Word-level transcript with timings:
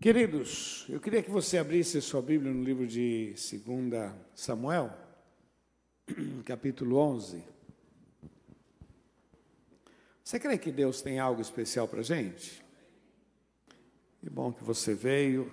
Queridos, 0.00 0.86
eu 0.88 1.00
queria 1.00 1.20
que 1.20 1.30
você 1.30 1.58
abrisse 1.58 2.00
sua 2.00 2.22
Bíblia 2.22 2.52
no 2.52 2.62
livro 2.62 2.86
de 2.86 3.34
2 3.50 4.14
Samuel, 4.32 4.96
capítulo 6.46 6.98
11. 6.98 7.42
Você 10.22 10.38
crê 10.38 10.56
que 10.56 10.70
Deus 10.70 11.02
tem 11.02 11.18
algo 11.18 11.40
especial 11.40 11.88
para 11.88 11.98
a 11.98 12.04
gente? 12.04 12.64
Que 14.20 14.30
bom 14.30 14.52
que 14.52 14.62
você 14.62 14.94
veio. 14.94 15.50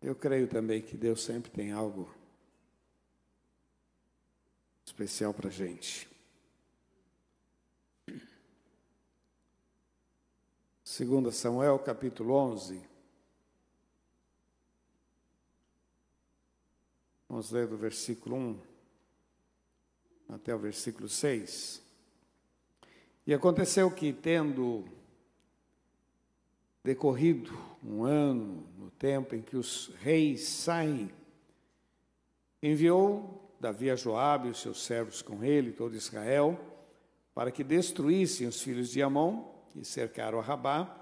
Eu 0.00 0.14
creio 0.14 0.48
também 0.48 0.80
que 0.80 0.96
Deus 0.96 1.22
sempre 1.22 1.50
tem 1.50 1.72
algo 1.72 2.10
especial 4.86 5.34
para 5.34 5.48
a 5.48 5.52
gente. 5.52 6.11
2 10.94 11.34
Samuel 11.34 11.78
capítulo 11.78 12.34
11. 12.34 12.78
Vamos 17.26 17.50
ler 17.50 17.66
do 17.66 17.78
versículo 17.78 18.36
1 18.36 18.60
até 20.28 20.54
o 20.54 20.58
versículo 20.58 21.08
6. 21.08 21.82
E 23.26 23.32
aconteceu 23.32 23.90
que, 23.90 24.12
tendo 24.12 24.84
decorrido 26.84 27.56
um 27.82 28.04
ano, 28.04 28.62
no 28.76 28.90
tempo 28.90 29.34
em 29.34 29.40
que 29.40 29.56
os 29.56 29.90
reis 29.96 30.46
saem, 30.46 31.10
enviou 32.62 33.50
Davi 33.58 33.90
a 33.90 33.96
Joabe 33.96 34.48
e 34.48 34.50
os 34.50 34.60
seus 34.60 34.84
servos 34.84 35.22
com 35.22 35.42
ele, 35.42 35.72
todo 35.72 35.96
Israel, 35.96 36.60
para 37.34 37.50
que 37.50 37.64
destruíssem 37.64 38.46
os 38.46 38.60
filhos 38.60 38.90
de 38.90 39.00
Amon 39.00 39.51
e 39.76 39.84
cercaram 39.84 40.40
Rabá, 40.40 40.94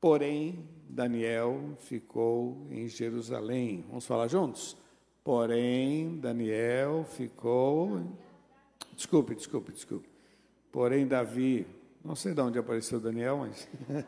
porém 0.00 0.68
Daniel 0.88 1.76
ficou 1.78 2.66
em 2.70 2.88
Jerusalém. 2.88 3.84
Vamos 3.88 4.06
falar 4.06 4.28
juntos? 4.28 4.76
Porém 5.22 6.18
Daniel 6.18 7.04
ficou. 7.04 8.02
Desculpe, 8.94 9.34
desculpe, 9.34 9.72
desculpe. 9.72 10.08
Porém 10.72 11.06
Davi, 11.06 11.66
não 12.04 12.14
sei 12.14 12.32
de 12.32 12.40
onde 12.40 12.58
apareceu 12.58 13.00
Daniel, 13.00 13.38
mas. 13.38 13.68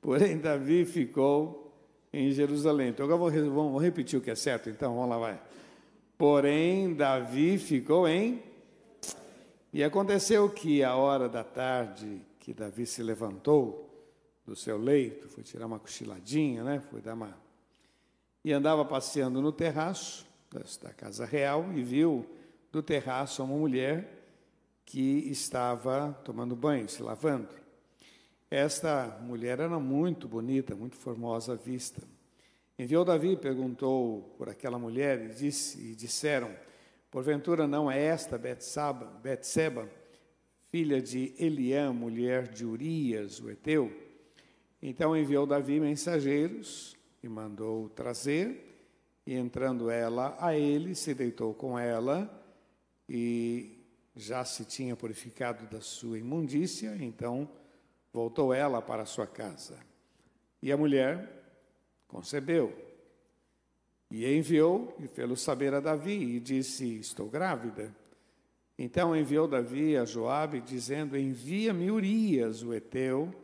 porém 0.00 0.38
Davi 0.38 0.84
ficou 0.84 1.72
em 2.12 2.30
Jerusalém. 2.30 2.88
Então 2.88 3.04
agora 3.04 3.30
vou, 3.30 3.52
vamos 3.52 3.82
repetir 3.82 4.18
o 4.18 4.22
que 4.22 4.30
é 4.30 4.34
certo, 4.34 4.70
então 4.70 4.94
vamos 4.94 5.10
lá, 5.10 5.18
vai. 5.18 5.40
Porém 6.16 6.94
Davi 6.94 7.58
ficou 7.58 8.08
em. 8.08 8.42
E 9.72 9.84
aconteceu 9.84 10.48
que 10.48 10.82
a 10.82 10.96
hora 10.96 11.28
da 11.28 11.44
tarde 11.44 12.22
que 12.48 12.54
Davi 12.54 12.86
se 12.86 13.02
levantou 13.02 14.10
do 14.46 14.56
seu 14.56 14.78
leito, 14.78 15.28
foi 15.28 15.44
tirar 15.44 15.66
uma 15.66 15.78
cochiladinha, 15.78 16.64
né? 16.64 16.80
Foi 16.80 16.98
dar 17.02 17.12
uma 17.12 17.38
e 18.42 18.54
andava 18.54 18.86
passeando 18.86 19.42
no 19.42 19.52
terraço 19.52 20.26
da 20.80 20.90
casa 20.94 21.26
real 21.26 21.70
e 21.74 21.82
viu 21.82 22.24
do 22.72 22.82
terraço 22.82 23.44
uma 23.44 23.54
mulher 23.54 24.24
que 24.86 25.30
estava 25.30 26.18
tomando 26.24 26.56
banho, 26.56 26.88
se 26.88 27.02
lavando. 27.02 27.50
Esta 28.50 29.18
mulher 29.20 29.60
era 29.60 29.78
muito 29.78 30.26
bonita, 30.26 30.74
muito 30.74 30.96
formosa 30.96 31.52
à 31.52 31.56
vista. 31.56 32.00
Enviou 32.78 33.04
Davi, 33.04 33.36
perguntou 33.36 34.34
por 34.38 34.48
aquela 34.48 34.78
mulher 34.78 35.20
e, 35.20 35.34
disse, 35.34 35.78
e 35.78 35.94
disseram: 35.94 36.50
Porventura 37.10 37.66
não 37.66 37.90
é 37.90 38.00
esta 38.02 38.38
Betseba, 38.38 39.86
filha 40.70 41.00
de 41.00 41.34
Eliã, 41.38 41.92
mulher 41.92 42.48
de 42.48 42.64
Urias, 42.64 43.40
o 43.40 43.50
Eteu. 43.50 43.90
Então 44.82 45.16
enviou 45.16 45.46
Davi 45.46 45.80
mensageiros 45.80 46.96
e 47.22 47.28
mandou 47.28 47.88
trazer, 47.88 48.64
e 49.26 49.34
entrando 49.34 49.90
ela 49.90 50.36
a 50.40 50.56
ele, 50.56 50.94
se 50.94 51.14
deitou 51.14 51.52
com 51.54 51.78
ela, 51.78 52.30
e 53.08 53.78
já 54.14 54.44
se 54.44 54.64
tinha 54.64 54.96
purificado 54.96 55.66
da 55.66 55.80
sua 55.80 56.18
imundícia, 56.18 56.96
então 57.00 57.48
voltou 58.12 58.52
ela 58.52 58.80
para 58.80 59.04
sua 59.04 59.26
casa. 59.26 59.78
E 60.62 60.70
a 60.70 60.76
mulher 60.76 61.28
concebeu, 62.06 62.74
e 64.10 64.26
enviou 64.26 64.96
e 64.98 65.06
fez 65.06 65.40
saber 65.40 65.74
a 65.74 65.80
Davi, 65.80 66.36
e 66.36 66.40
disse: 66.40 66.98
Estou 66.98 67.28
grávida. 67.28 67.94
Então 68.78 69.16
enviou 69.16 69.48
Davi 69.48 69.96
a 69.96 70.04
Joabe, 70.04 70.60
dizendo: 70.60 71.16
Envia-me 71.16 71.90
Urias, 71.90 72.62
o 72.62 72.72
Eteu. 72.72 73.34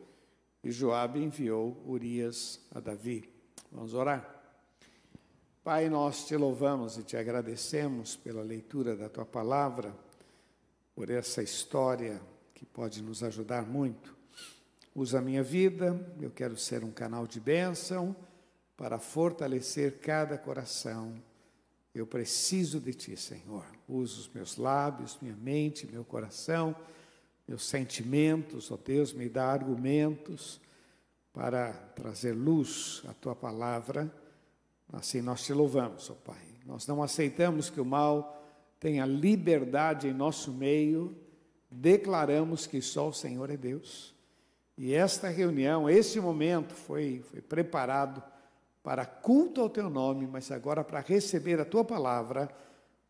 E 0.63 0.71
Joabe 0.71 1.21
enviou 1.23 1.83
Urias 1.87 2.61
a 2.71 2.81
Davi. 2.81 3.29
Vamos 3.71 3.93
orar. 3.93 4.31
Pai, 5.63 5.89
nós 5.89 6.27
te 6.27 6.37
louvamos 6.37 6.97
e 6.97 7.03
te 7.03 7.17
agradecemos 7.17 8.17
pela 8.17 8.43
leitura 8.43 8.97
da 8.97 9.09
tua 9.09 9.25
palavra, 9.25 9.95
por 10.95 11.11
essa 11.11 11.43
história 11.43 12.21
que 12.55 12.65
pode 12.65 13.03
nos 13.03 13.23
ajudar 13.23 13.67
muito. 13.67 14.17
Usa 14.95 15.19
a 15.19 15.23
minha 15.23 15.43
vida, 15.43 15.99
eu 16.21 16.31
quero 16.31 16.57
ser 16.57 16.85
um 16.85 16.91
canal 16.91 17.27
de 17.27 17.41
bênção 17.41 18.15
para 18.77 18.99
fortalecer 18.99 19.99
cada 19.99 20.39
coração 20.39 21.15
eu 21.95 22.07
preciso 22.07 22.81
de 22.81 22.93
Ti, 22.93 23.17
Senhor. 23.17 23.65
Usa 23.89 24.21
os 24.21 24.29
meus 24.33 24.57
lábios, 24.57 25.19
minha 25.21 25.37
mente, 25.37 25.87
meu 25.87 26.05
coração, 26.05 26.75
meus 27.47 27.65
sentimentos, 27.65 28.71
ó 28.71 28.79
Deus, 28.83 29.13
me 29.13 29.29
dá 29.29 29.47
argumentos 29.47 30.61
para 31.33 31.73
trazer 31.95 32.33
luz 32.33 33.03
à 33.09 33.13
Tua 33.13 33.35
palavra. 33.35 34.11
Assim 34.93 35.21
nós 35.21 35.45
te 35.45 35.53
louvamos, 35.53 36.09
ó 36.09 36.15
Pai. 36.15 36.43
Nós 36.65 36.87
não 36.87 37.03
aceitamos 37.03 37.69
que 37.69 37.81
o 37.81 37.85
mal 37.85 38.43
tenha 38.81 39.05
liberdade 39.05 40.09
em 40.09 40.13
nosso 40.13 40.53
meio, 40.53 41.17
declaramos 41.71 42.67
que 42.67 42.81
só 42.81 43.09
o 43.09 43.13
Senhor 43.13 43.51
é 43.51 43.57
Deus. 43.57 44.15
E 44.77 44.93
esta 44.93 45.29
reunião, 45.29 45.89
esse 45.89 46.21
momento 46.21 46.75
foi, 46.75 47.23
foi 47.31 47.41
preparado 47.41 48.23
para 48.83 49.07
culto 49.07 49.61
ao 49.61 49.71
teu 49.71 49.89
nome, 49.89 50.27
mas 50.27 50.51
agora 50.51 50.85
para 50.85 51.01
receber 51.01 51.61
a 51.61 51.65
tua 51.65 51.85
palavra, 51.85 52.51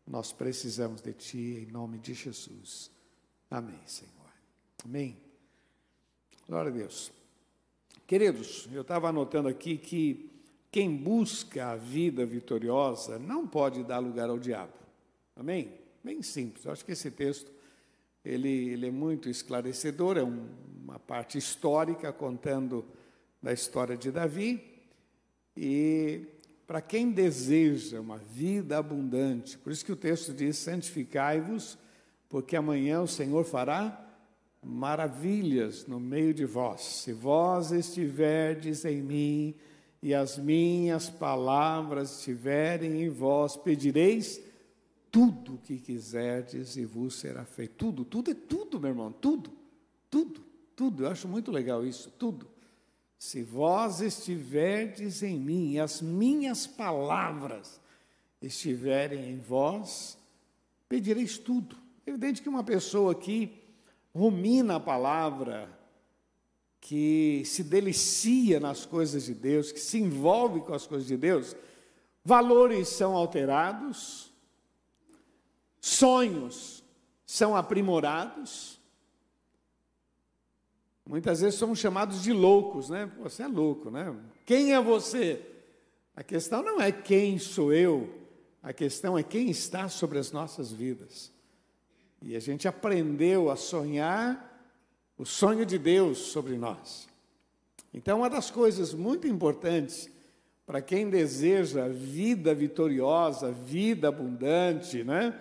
nós 0.07 0.31
precisamos 0.31 1.01
de 1.01 1.13
ti, 1.13 1.65
em 1.67 1.71
nome 1.71 1.97
de 1.97 2.13
Jesus. 2.13 2.91
Amém, 3.49 3.79
Senhor. 3.85 4.11
Amém. 4.83 5.17
Glória 6.47 6.71
a 6.71 6.73
Deus. 6.73 7.11
Queridos, 8.05 8.67
eu 8.71 8.81
estava 8.81 9.09
anotando 9.09 9.47
aqui 9.47 9.77
que 9.77 10.31
quem 10.71 10.95
busca 10.95 11.71
a 11.71 11.75
vida 11.75 12.25
vitoriosa 12.25 13.17
não 13.17 13.47
pode 13.47 13.83
dar 13.83 13.99
lugar 13.99 14.29
ao 14.29 14.37
diabo. 14.37 14.73
Amém? 15.35 15.71
Bem 16.03 16.21
simples. 16.21 16.65
Eu 16.65 16.71
acho 16.71 16.85
que 16.85 16.91
esse 16.91 17.09
texto 17.09 17.51
ele, 18.23 18.69
ele 18.69 18.87
é 18.87 18.91
muito 18.91 19.29
esclarecedor, 19.29 20.17
é 20.17 20.23
um, 20.23 20.47
uma 20.83 20.99
parte 20.99 21.37
histórica 21.37 22.11
contando 22.11 22.85
da 23.41 23.53
história 23.53 23.95
de 23.95 24.11
Davi 24.11 24.63
e 25.55 26.25
para 26.67 26.81
quem 26.81 27.11
deseja 27.11 28.01
uma 28.01 28.17
vida 28.17 28.77
abundante, 28.77 29.57
por 29.57 29.71
isso 29.71 29.85
que 29.85 29.91
o 29.91 29.95
texto 29.95 30.33
diz: 30.33 30.57
santificai-vos, 30.57 31.77
porque 32.27 32.55
amanhã 32.55 33.01
o 33.01 33.07
Senhor 33.07 33.45
fará 33.45 34.01
maravilhas 34.63 35.85
no 35.85 35.99
meio 35.99 36.33
de 36.33 36.45
vós. 36.45 36.81
Se 36.81 37.13
vós 37.13 37.71
estiverdes 37.71 38.83
em 38.83 39.01
mim 39.01 39.55
e 40.01 40.13
as 40.13 40.37
minhas 40.37 41.09
palavras 41.09 42.17
estiverem 42.17 43.03
em 43.03 43.09
vós, 43.09 43.55
pedireis 43.55 44.41
tudo 45.11 45.55
o 45.55 45.57
que 45.59 45.77
quiserdes 45.77 46.75
e 46.75 46.83
vos 46.83 47.15
será 47.15 47.45
feito. 47.45 47.75
Tudo, 47.75 48.03
tudo 48.03 48.31
é 48.31 48.33
tudo, 48.33 48.79
meu 48.79 48.89
irmão, 48.89 49.11
tudo, 49.11 49.51
tudo, 50.09 50.41
tudo. 50.75 51.05
Eu 51.05 51.11
acho 51.11 51.27
muito 51.27 51.51
legal 51.51 51.85
isso, 51.85 52.11
tudo. 52.17 52.54
Se 53.17 53.41
vós 53.41 54.01
estiverdes 54.01 55.23
em 55.23 55.39
mim 55.39 55.71
e 55.71 55.79
as 55.79 56.01
minhas 56.01 56.67
palavras 56.67 57.79
estiverem 58.41 59.31
em 59.31 59.39
vós, 59.39 60.17
pedireis 60.87 61.37
tudo. 61.37 61.77
É 62.05 62.11
evidente 62.11 62.41
que 62.41 62.49
uma 62.49 62.63
pessoa 62.63 63.15
que 63.15 63.63
rumina 64.13 64.75
a 64.75 64.79
palavra, 64.79 65.69
que 66.79 67.43
se 67.45 67.63
delicia 67.63 68.59
nas 68.59 68.85
coisas 68.85 69.25
de 69.25 69.33
Deus, 69.33 69.71
que 69.71 69.79
se 69.79 69.97
envolve 69.97 70.61
com 70.61 70.73
as 70.73 70.85
coisas 70.85 71.07
de 71.07 71.17
Deus, 71.17 71.55
valores 72.23 72.89
são 72.89 73.15
alterados, 73.15 74.31
sonhos 75.81 76.83
são 77.25 77.55
aprimorados, 77.55 78.79
Muitas 81.07 81.41
vezes 81.41 81.59
somos 81.59 81.77
chamados 81.77 82.23
de 82.23 82.33
loucos, 82.33 82.89
né? 82.89 83.11
Você 83.19 83.43
é 83.43 83.47
louco, 83.47 83.91
né? 83.91 84.15
Quem 84.43 84.73
é 84.73 84.81
você? 84.81 85.39
A 86.15 86.23
questão 86.23 86.63
não 86.63 86.81
é 86.81 86.91
quem 86.91 87.37
sou 87.37 87.71
eu, 87.71 88.09
a 88.63 88.73
questão 88.73 89.17
é 89.17 89.21
quem 89.21 89.49
está 89.49 89.87
sobre 89.87 90.17
as 90.17 90.31
nossas 90.31 90.71
vidas. 90.71 91.31
E 92.21 92.35
a 92.35 92.39
gente 92.39 92.67
aprendeu 92.67 93.51
a 93.51 93.55
sonhar 93.55 94.51
o 95.15 95.25
sonho 95.25 95.63
de 95.63 95.77
Deus 95.77 96.17
sobre 96.17 96.57
nós. 96.57 97.07
Então, 97.93 98.19
uma 98.19 98.29
das 98.29 98.49
coisas 98.49 98.93
muito 98.93 99.27
importantes 99.27 100.09
para 100.65 100.81
quem 100.81 101.09
deseja 101.09 101.87
vida 101.87 102.55
vitoriosa, 102.55 103.51
vida 103.51 104.07
abundante, 104.07 105.03
né? 105.03 105.39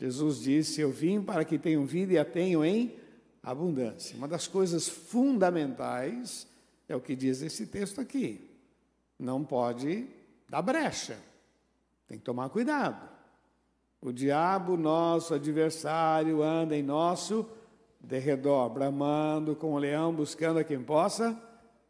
Jesus 0.00 0.40
disse: 0.40 0.80
Eu 0.80 0.90
vim 0.90 1.20
para 1.20 1.44
que 1.44 1.58
tenham 1.58 1.84
vida 1.84 2.14
e 2.14 2.18
a 2.18 2.24
tenham 2.24 2.64
em 2.64 3.01
abundância. 3.42 4.16
Uma 4.16 4.28
das 4.28 4.46
coisas 4.46 4.88
fundamentais 4.88 6.46
é 6.88 6.94
o 6.94 7.00
que 7.00 7.16
diz 7.16 7.42
esse 7.42 7.66
texto 7.66 8.00
aqui. 8.00 8.50
Não 9.18 9.42
pode 9.42 10.06
dar 10.48 10.62
brecha. 10.62 11.18
Tem 12.06 12.18
que 12.18 12.24
tomar 12.24 12.48
cuidado. 12.50 13.08
O 14.00 14.12
diabo, 14.12 14.76
nosso 14.76 15.34
adversário, 15.34 16.42
anda 16.42 16.76
em 16.76 16.82
nosso 16.82 17.46
derredor, 18.00 18.68
bramando 18.68 19.54
com 19.54 19.74
o 19.74 19.78
leão, 19.78 20.12
buscando 20.12 20.58
a 20.58 20.64
quem 20.64 20.82
possa 20.82 21.40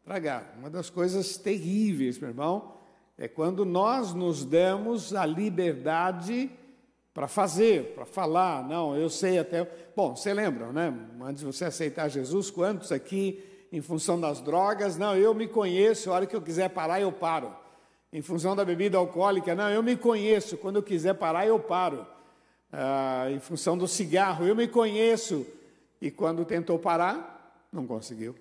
tragar. 0.03 0.55
Uma 0.59 0.69
das 0.69 0.89
coisas 0.89 1.37
terríveis, 1.37 2.19
meu 2.19 2.29
irmão, 2.29 2.75
é 3.17 3.27
quando 3.27 3.65
nós 3.65 4.13
nos 4.13 4.45
damos 4.45 5.13
a 5.13 5.25
liberdade 5.25 6.51
para 7.13 7.27
fazer, 7.27 7.93
para 7.93 8.05
falar. 8.05 8.67
Não, 8.67 8.95
eu 8.95 9.09
sei 9.09 9.37
até. 9.37 9.69
Bom, 9.95 10.15
você 10.15 10.33
lembra, 10.33 10.71
né? 10.71 10.93
Antes 11.21 11.41
de 11.41 11.45
você 11.45 11.65
aceitar 11.65 12.09
Jesus, 12.09 12.49
quantos 12.49 12.91
aqui, 12.91 13.43
em 13.71 13.81
função 13.81 14.19
das 14.19 14.41
drogas, 14.41 14.97
não, 14.97 15.15
eu 15.15 15.33
me 15.33 15.47
conheço, 15.47 16.09
a 16.09 16.13
hora 16.13 16.25
que 16.25 16.35
eu 16.35 16.41
quiser 16.41 16.69
parar, 16.69 16.99
eu 16.99 17.11
paro. 17.11 17.55
Em 18.11 18.21
função 18.21 18.55
da 18.55 18.63
bebida 18.63 18.97
alcoólica, 18.97 19.55
não, 19.55 19.69
eu 19.69 19.81
me 19.81 19.95
conheço, 19.95 20.57
quando 20.57 20.75
eu 20.75 20.83
quiser 20.83 21.15
parar, 21.15 21.47
eu 21.47 21.59
paro. 21.59 22.05
Ah, 22.71 23.27
em 23.31 23.39
função 23.39 23.77
do 23.77 23.87
cigarro, 23.87 24.45
eu 24.45 24.55
me 24.55 24.67
conheço, 24.67 25.45
e 25.99 26.11
quando 26.11 26.45
tentou 26.45 26.77
parar, 26.77 27.67
não 27.71 27.87
conseguiu. 27.87 28.35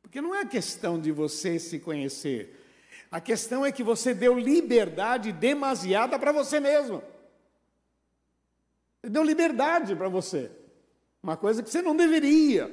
Porque 0.00 0.20
não 0.20 0.32
é 0.32 0.44
questão 0.44 1.00
de 1.00 1.10
você 1.10 1.58
se 1.58 1.80
conhecer, 1.80 2.64
a 3.10 3.20
questão 3.20 3.66
é 3.66 3.72
que 3.72 3.82
você 3.82 4.14
deu 4.14 4.38
liberdade 4.38 5.32
demasiada 5.32 6.18
para 6.18 6.30
você 6.30 6.60
mesmo. 6.60 7.02
Ele 9.06 9.12
deu 9.12 9.22
liberdade 9.22 9.94
para 9.94 10.08
você. 10.08 10.50
Uma 11.22 11.36
coisa 11.36 11.62
que 11.62 11.70
você 11.70 11.80
não 11.80 11.96
deveria. 11.96 12.68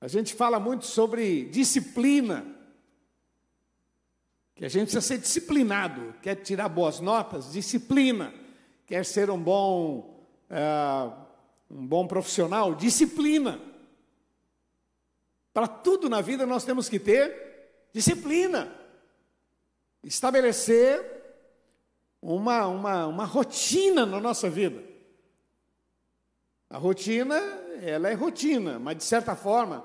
A 0.00 0.06
gente 0.06 0.32
fala 0.32 0.60
muito 0.60 0.86
sobre 0.86 1.46
disciplina. 1.46 2.46
Que 4.54 4.64
a 4.64 4.68
gente 4.68 4.82
precisa 4.82 5.00
ser 5.00 5.18
disciplinado. 5.18 6.14
Quer 6.22 6.36
tirar 6.36 6.68
boas 6.68 7.00
notas? 7.00 7.50
Disciplina. 7.50 8.32
Quer 8.86 9.04
ser 9.04 9.28
um 9.28 9.42
bom, 9.42 10.24
uh, 10.48 11.26
um 11.68 11.84
bom 11.84 12.06
profissional? 12.06 12.76
Disciplina. 12.76 13.60
Para 15.52 15.66
tudo 15.66 16.08
na 16.08 16.20
vida 16.20 16.46
nós 16.46 16.64
temos 16.64 16.88
que 16.88 17.00
ter 17.00 17.88
disciplina. 17.92 18.72
Estabelecer 20.04 21.15
uma, 22.34 22.66
uma, 22.66 23.06
uma 23.06 23.24
rotina 23.24 24.04
na 24.04 24.18
nossa 24.18 24.50
vida. 24.50 24.82
A 26.68 26.76
rotina, 26.76 27.36
ela 27.80 28.10
é 28.10 28.14
rotina, 28.14 28.80
mas 28.80 28.96
de 28.96 29.04
certa 29.04 29.36
forma, 29.36 29.84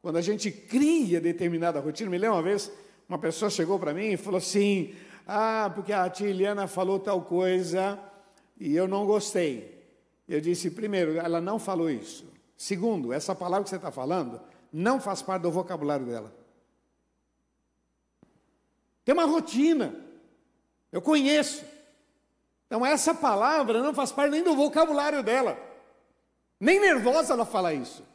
quando 0.00 0.16
a 0.16 0.20
gente 0.20 0.52
cria 0.52 1.20
determinada 1.20 1.80
rotina, 1.80 2.08
me 2.08 2.16
lembro 2.16 2.36
uma 2.36 2.42
vez, 2.42 2.70
uma 3.08 3.18
pessoa 3.18 3.50
chegou 3.50 3.76
para 3.76 3.92
mim 3.92 4.12
e 4.12 4.16
falou 4.16 4.38
assim: 4.38 4.94
Ah, 5.26 5.70
porque 5.74 5.92
a 5.92 6.08
tia 6.08 6.28
Eliana 6.28 6.68
falou 6.68 7.00
tal 7.00 7.22
coisa 7.22 7.98
e 8.58 8.76
eu 8.76 8.86
não 8.86 9.04
gostei. 9.04 9.84
Eu 10.28 10.40
disse: 10.40 10.70
primeiro, 10.70 11.18
ela 11.18 11.40
não 11.40 11.58
falou 11.58 11.90
isso. 11.90 12.24
Segundo, 12.56 13.12
essa 13.12 13.34
palavra 13.34 13.64
que 13.64 13.70
você 13.70 13.76
está 13.76 13.90
falando 13.90 14.40
não 14.72 15.00
faz 15.00 15.22
parte 15.22 15.42
do 15.42 15.50
vocabulário 15.50 16.06
dela. 16.06 16.32
Tem 19.04 19.12
uma 19.12 19.24
rotina. 19.24 19.92
Eu 20.92 21.02
conheço. 21.02 21.79
Então, 22.70 22.86
essa 22.86 23.12
palavra 23.12 23.82
não 23.82 23.92
faz 23.92 24.12
parte 24.12 24.30
nem 24.30 24.44
do 24.44 24.54
vocabulário 24.54 25.24
dela. 25.24 25.58
Nem 26.60 26.78
nervosa 26.78 27.32
ela 27.32 27.44
fala 27.44 27.74
isso. 27.74 28.06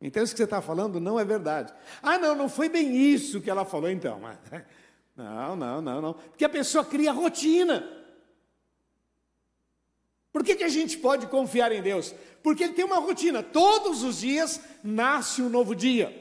Então, 0.00 0.22
isso 0.22 0.32
que 0.32 0.36
você 0.36 0.44
está 0.44 0.62
falando 0.62 1.00
não 1.00 1.18
é 1.18 1.24
verdade. 1.24 1.74
Ah, 2.00 2.16
não, 2.18 2.36
não 2.36 2.48
foi 2.48 2.68
bem 2.68 2.94
isso 2.94 3.40
que 3.40 3.50
ela 3.50 3.64
falou, 3.64 3.90
então. 3.90 4.20
Não, 5.16 5.54
não, 5.54 5.80
não, 5.80 6.02
não. 6.02 6.14
Porque 6.14 6.44
a 6.44 6.48
pessoa 6.48 6.84
cria 6.84 7.12
rotina. 7.12 7.88
Por 10.32 10.42
que, 10.42 10.56
que 10.56 10.64
a 10.64 10.68
gente 10.68 10.98
pode 10.98 11.28
confiar 11.28 11.70
em 11.70 11.80
Deus? 11.80 12.12
Porque 12.42 12.64
Ele 12.64 12.72
tem 12.72 12.84
uma 12.84 12.98
rotina. 12.98 13.40
Todos 13.40 14.02
os 14.02 14.18
dias 14.18 14.60
nasce 14.82 15.40
um 15.40 15.48
novo 15.48 15.72
dia. 15.72 16.12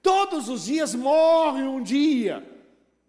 Todos 0.00 0.48
os 0.48 0.66
dias 0.66 0.94
morre 0.94 1.64
um 1.64 1.82
dia. 1.82 2.48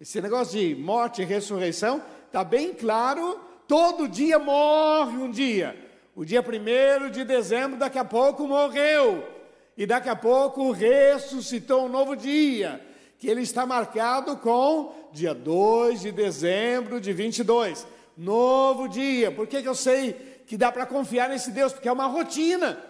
Esse 0.01 0.19
negócio 0.19 0.59
de 0.59 0.73
morte 0.73 1.21
e 1.21 1.25
ressurreição 1.25 2.03
está 2.27 2.43
bem 2.43 2.73
claro. 2.73 3.39
Todo 3.67 4.07
dia 4.07 4.37
morre 4.39 5.17
um 5.17 5.31
dia. 5.31 5.75
O 6.15 6.23
dia 6.23 6.41
1 6.41 7.09
de 7.11 7.23
dezembro, 7.23 7.77
daqui 7.77 7.97
a 7.99 8.05
pouco, 8.05 8.47
morreu. 8.47 9.27
E 9.75 9.85
daqui 9.85 10.09
a 10.09 10.15
pouco 10.15 10.71
ressuscitou 10.71 11.85
um 11.85 11.89
novo 11.89 12.15
dia. 12.15 12.85
Que 13.17 13.27
ele 13.27 13.41
está 13.41 13.65
marcado 13.65 14.37
com 14.37 14.93
dia 15.11 15.33
2 15.33 16.01
de 16.01 16.11
dezembro 16.11 17.01
de 17.01 17.11
22 17.11 17.87
novo 18.17 18.89
dia. 18.89 19.31
Por 19.31 19.45
que, 19.45 19.61
que 19.61 19.67
eu 19.67 19.75
sei 19.75 20.13
que 20.47 20.57
dá 20.57 20.71
para 20.71 20.85
confiar 20.85 21.29
nesse 21.29 21.51
Deus? 21.51 21.71
Porque 21.71 21.87
é 21.87 21.91
uma 21.91 22.07
rotina. 22.07 22.83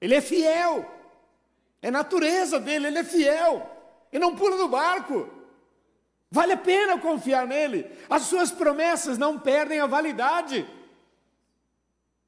Ele 0.00 0.14
é 0.14 0.20
fiel. 0.20 0.84
É 1.80 1.90
natureza 1.90 2.60
dele, 2.60 2.88
ele 2.88 2.98
é 2.98 3.04
fiel. 3.04 3.68
Ele 4.12 4.20
não 4.20 4.36
pula 4.36 4.58
do 4.58 4.68
barco. 4.68 5.28
Vale 6.30 6.52
a 6.52 6.56
pena 6.56 6.98
confiar 6.98 7.46
nele. 7.46 7.90
As 8.08 8.22
suas 8.22 8.52
promessas 8.52 9.18
não 9.18 9.38
perdem 9.38 9.80
a 9.80 9.86
validade. 9.86 10.66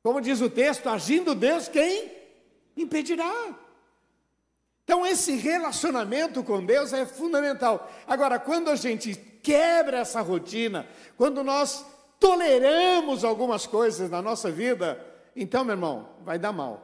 Como 0.03 0.21
diz 0.21 0.41
o 0.41 0.51
texto, 0.51 0.89
agindo 0.89 1.35
Deus, 1.35 1.69
quem 1.69 2.11
impedirá? 2.77 3.33
Então, 4.83 5.07
esse 5.07 5.37
relacionamento 5.37 6.43
com 6.43 6.65
Deus 6.65 6.93
é 6.93 7.07
fundamental. 7.07 7.89
Agora, 8.07 8.41
quando 8.41 8.69
a 8.69 8.75
gente 8.75 9.15
quebra 9.15 9.99
essa 9.99 10.21
rotina, 10.21 10.87
quando 11.17 11.45
nós 11.45 11.87
toleramos 12.19 13.25
algumas 13.25 13.67
coisas 13.67 14.11
na 14.11 14.21
nossa 14.21 14.51
vida, 14.51 15.01
então, 15.37 15.65
meu 15.65 15.75
irmão, 15.75 16.09
vai 16.25 16.39
dar 16.39 16.53
mal. 16.53 16.83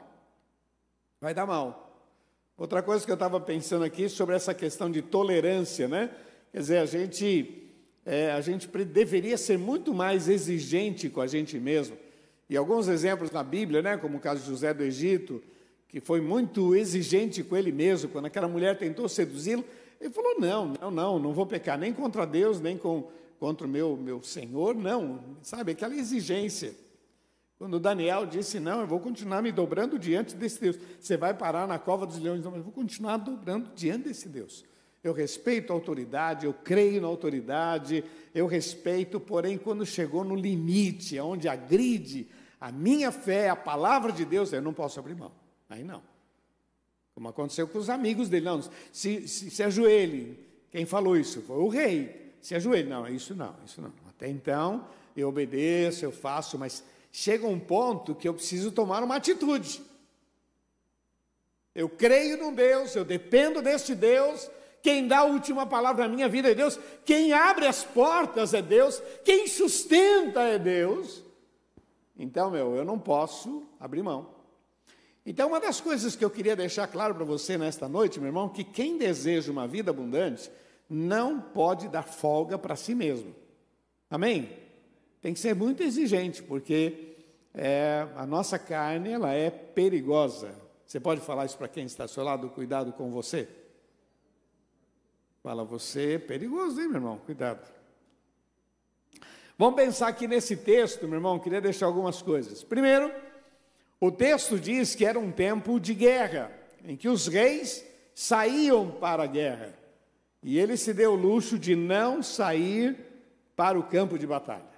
Vai 1.21 1.35
dar 1.35 1.47
mal. 1.47 2.07
Outra 2.57 2.81
coisa 2.81 3.05
que 3.05 3.11
eu 3.11 3.15
estava 3.15 3.41
pensando 3.41 3.85
aqui 3.85 4.09
sobre 4.09 4.37
essa 4.37 4.55
questão 4.55 4.89
de 4.91 5.03
tolerância, 5.03 5.89
né? 5.89 6.11
Quer 6.53 6.59
dizer, 6.59 6.79
a 6.79 6.87
gente, 6.87 7.71
é, 8.05 8.33
a 8.33 8.41
gente 8.41 8.67
deveria 8.67 9.37
ser 9.37 9.59
muito 9.59 9.93
mais 9.93 10.29
exigente 10.29 11.09
com 11.09 11.21
a 11.21 11.27
gente 11.27 11.59
mesmo. 11.59 11.97
E 12.49 12.57
alguns 12.57 12.89
exemplos 12.89 13.31
na 13.31 13.43
Bíblia, 13.43 13.83
né? 13.83 13.97
Como 13.97 14.17
o 14.17 14.21
caso 14.21 14.41
de 14.43 14.49
José 14.49 14.73
do 14.73 14.83
Egito, 14.83 15.43
que 15.89 16.01
foi 16.01 16.21
muito 16.21 16.75
exigente 16.75 17.43
com 17.43 17.57
ele 17.57 17.73
mesmo, 17.73 18.09
quando 18.11 18.27
aquela 18.27 18.49
mulher 18.49 18.77
tentou 18.79 19.09
seduzi-lo, 19.09 19.65
ele 20.01 20.11
falou: 20.11 20.41
não, 20.41 20.73
não, 20.81 20.91
não, 20.91 21.19
não 21.19 21.33
vou 21.33 21.47
pecar 21.47 21.79
nem 21.79 21.93
contra 21.93 22.27
Deus, 22.27 22.61
nem 22.61 22.79
com, 22.79 23.11
contra 23.39 23.67
o 23.67 23.71
meu, 23.71 23.97
meu 23.97 24.23
Senhor, 24.23 24.75
não, 24.75 25.37
sabe, 25.43 25.73
aquela 25.73 25.95
exigência. 25.95 26.75
Quando 27.59 27.81
Daniel 27.81 28.25
disse, 28.25 28.61
não, 28.61 28.83
eu 28.83 28.87
vou 28.87 29.01
continuar 29.01 29.43
me 29.43 29.51
dobrando 29.51 29.99
diante 29.99 30.37
desse 30.37 30.61
Deus. 30.61 30.79
Você 31.01 31.17
vai 31.17 31.35
parar 31.35 31.67
na 31.67 31.77
cova 31.77 32.07
dos 32.07 32.19
leões, 32.19 32.45
não, 32.45 32.55
eu 32.55 32.63
vou 32.63 32.73
continuar 32.73 33.17
dobrando 33.17 33.71
diante 33.75 34.05
desse 34.05 34.29
Deus. 34.29 34.65
Eu 35.03 35.13
respeito 35.13 35.73
a 35.73 35.77
autoridade, 35.77 36.47
eu 36.47 36.53
creio 36.53 37.01
na 37.01 37.09
autoridade, 37.09 38.05
eu 38.35 38.47
respeito, 38.47 39.21
porém, 39.21 39.57
quando 39.57 39.87
chegou 39.87 40.25
no 40.25 40.35
limite, 40.35 41.19
onde 41.21 41.49
agride 41.49 42.29
a 42.61 42.73
minha 42.73 43.13
fé, 43.13 43.49
a 43.49 43.57
palavra 43.57 44.11
de 44.11 44.25
Deus, 44.25 44.53
eu 44.53 44.61
não 44.61 44.75
posso 44.75 44.99
abrir 44.99 45.15
mão. 45.15 45.33
Aí 45.69 45.85
não. 45.85 46.03
Como 47.15 47.29
aconteceu 47.29 47.69
com 47.69 47.79
os 47.79 47.89
amigos 47.89 48.29
dele, 48.29 48.45
não, 48.45 48.63
se, 48.93 49.29
se, 49.29 49.51
se 49.51 49.63
ajoelhe. 49.63 50.39
Quem 50.71 50.85
falou 50.85 51.17
isso? 51.17 51.43
Foi 51.43 51.57
o 51.57 51.69
rei 51.69 52.29
se 52.41 52.55
ajoelhe. 52.55 52.89
Não, 52.89 53.07
isso 53.09 53.35
não, 53.35 53.55
isso 53.65 53.81
não. 53.81 53.93
Até 54.09 54.29
então, 54.29 54.87
eu 55.17 55.29
obedeço, 55.29 56.05
eu 56.05 56.13
faço, 56.13 56.59
mas 56.59 56.85
chega 57.13 57.47
um 57.47 57.59
ponto 57.59 58.15
que 58.15 58.29
eu 58.29 58.35
preciso 58.35 58.73
tomar 58.73 59.03
uma 59.03 59.17
atitude. 59.17 59.83
Eu 61.75 61.89
creio 61.89 62.37
num 62.39 62.53
Deus, 62.53 62.95
eu 62.97 63.05
dependo 63.05 63.63
deste 63.63 63.95
Deus. 63.95 64.51
Quem 64.83 65.07
dá 65.07 65.19
a 65.19 65.25
última 65.25 65.67
palavra 65.67 66.07
na 66.07 66.15
minha 66.15 66.29
vida 66.29 66.51
é 66.51 66.55
Deus. 66.55 66.79
Quem 67.05 67.33
abre 67.33 67.67
as 67.67 67.85
portas 67.85 68.55
é 68.55 68.63
Deus. 68.63 69.03
Quem 69.25 69.47
sustenta 69.47 70.41
é 70.43 70.59
Deus. 70.59 71.25
Então, 72.19 72.51
meu, 72.51 72.75
eu 72.75 72.85
não 72.85 72.99
posso 72.99 73.65
abrir 73.79 74.03
mão. 74.03 74.39
Então, 75.25 75.49
uma 75.49 75.61
das 75.61 75.81
coisas 75.81 76.17
que 76.17 76.25
eu 76.25 76.31
queria 76.31 76.57
deixar 76.57 76.87
claro 76.87 77.15
para 77.15 77.25
você 77.25 77.59
nesta 77.59 77.89
noite, 77.89 78.19
meu 78.19 78.29
irmão, 78.29 78.49
que 78.49 78.65
quem 78.65 78.97
deseja 78.97 79.53
uma 79.53 79.69
vida 79.69 79.91
abundante, 79.91 80.51
não 80.89 81.41
pode 81.41 81.89
dar 81.89 82.03
folga 82.03 82.57
para 82.57 82.75
si 82.75 82.95
mesmo. 82.95 83.35
Amém? 84.11 84.51
Tem 85.21 85.35
que 85.35 85.41
ser 85.41 85.55
muito 85.55 85.83
exigente, 85.83 86.43
porque 86.43 87.15
é, 87.53 88.07
a 88.17 88.25
nossa 88.25 88.59
carne 88.59 89.11
ela 89.11 89.33
é 89.33 89.51
perigosa. 89.51 90.55
Você 90.87 90.99
pode 90.99 91.21
falar 91.21 91.45
isso 91.45 91.59
para 91.59 91.69
quem 91.69 91.85
está 91.85 92.05
ao 92.05 92.09
seu 92.09 92.25
lado? 92.25 92.49
Cuidado 92.49 92.93
com 92.93 93.11
você. 93.11 93.47
Fala, 95.49 95.65
você 95.65 96.17
é 96.17 96.19
perigoso, 96.19 96.79
hein, 96.79 96.89
meu 96.89 96.97
irmão? 96.97 97.17
Cuidado. 97.25 97.67
Vamos 99.57 99.77
pensar 99.77 100.09
aqui 100.09 100.29
nesse 100.29 100.55
texto, 100.59 101.09
meu 101.09 101.15
irmão, 101.15 101.39
queria 101.39 101.59
deixar 101.59 101.87
algumas 101.87 102.21
coisas. 102.21 102.63
Primeiro, 102.63 103.11
o 103.99 104.13
texto 104.13 104.61
diz 104.61 104.95
que 104.95 105.07
era 105.07 105.19
um 105.19 105.33
tempo 105.33 105.81
de 105.81 105.95
guerra, 105.95 106.53
em 106.85 106.95
que 106.97 107.09
os 107.09 107.29
reis 107.29 107.83
saíam 108.15 108.91
para 108.91 109.23
a 109.23 109.27
guerra. 109.27 109.73
E 110.43 110.59
ele 110.59 110.77
se 110.77 110.93
deu 110.93 111.13
o 111.13 111.17
luxo 111.17 111.59
de 111.59 111.75
não 111.75 112.23
sair 112.23 112.95
para 113.57 113.79
o 113.79 113.83
campo 113.83 114.19
de 114.19 114.27
batalha. 114.27 114.69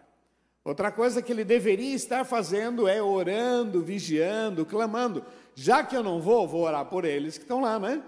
Outra 0.65 0.93
coisa 0.93 1.21
que 1.21 1.33
ele 1.33 1.43
deveria 1.43 1.97
estar 1.97 2.25
fazendo 2.25 2.87
é 2.87 3.03
orando, 3.03 3.83
vigiando, 3.83 4.65
clamando. 4.65 5.25
Já 5.53 5.83
que 5.83 5.97
eu 5.97 6.03
não 6.05 6.21
vou, 6.21 6.47
vou 6.47 6.63
orar 6.63 6.85
por 6.85 7.05
eles 7.05 7.37
que 7.37 7.43
estão 7.43 7.61
lá, 7.61 7.77
né? 7.77 8.01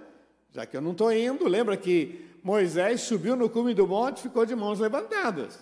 Já 0.52 0.64
que 0.64 0.76
eu 0.76 0.80
não 0.80 0.92
estou 0.92 1.12
indo, 1.12 1.48
lembra 1.48 1.76
que 1.76 2.30
Moisés 2.42 3.02
subiu 3.02 3.36
no 3.36 3.48
cume 3.48 3.72
do 3.72 3.86
monte 3.86 4.18
e 4.18 4.22
ficou 4.22 4.44
de 4.44 4.54
mãos 4.54 4.80
levantadas. 4.80 5.58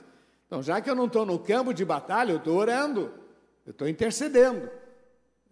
Então, 0.47 0.63
já 0.63 0.81
que 0.81 0.91
eu 0.91 0.95
não 0.95 1.07
estou 1.07 1.27
no 1.27 1.39
campo 1.39 1.73
de 1.73 1.85
batalha, 1.85 2.33
eu 2.33 2.39
estou 2.39 2.57
orando, 2.57 3.13
eu 3.67 3.71
estou 3.71 3.89
intercedendo. 3.89 4.69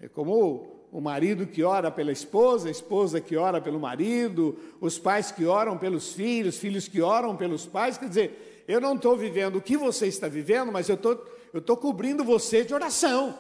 É 0.01 0.09
como 0.09 0.89
o 0.91 1.01
marido 1.01 1.47
que 1.47 1.63
ora 1.63 1.91
pela 1.91 2.11
esposa, 2.11 2.69
a 2.69 2.71
esposa 2.71 3.21
que 3.21 3.37
ora 3.37 3.61
pelo 3.61 3.79
marido, 3.79 4.59
os 4.81 4.99
pais 4.99 5.31
que 5.31 5.45
oram 5.45 5.77
pelos 5.77 6.13
filhos, 6.13 6.57
filhos 6.57 6.89
que 6.89 7.01
oram 7.01 7.37
pelos 7.37 7.67
pais. 7.67 7.99
Quer 7.99 8.09
dizer, 8.09 8.65
eu 8.67 8.81
não 8.81 8.95
estou 8.95 9.17
vivendo 9.17 9.57
o 9.57 9.63
que 9.63 9.77
você 9.77 10.07
está 10.07 10.29
vivendo, 10.29 10.73
mas 10.73 10.89
eu 10.89 10.95
estou 10.95 11.17
tô 11.65 11.77
cobrindo 11.77 12.25
você 12.25 12.65
de 12.65 12.75
oração. 12.75 13.39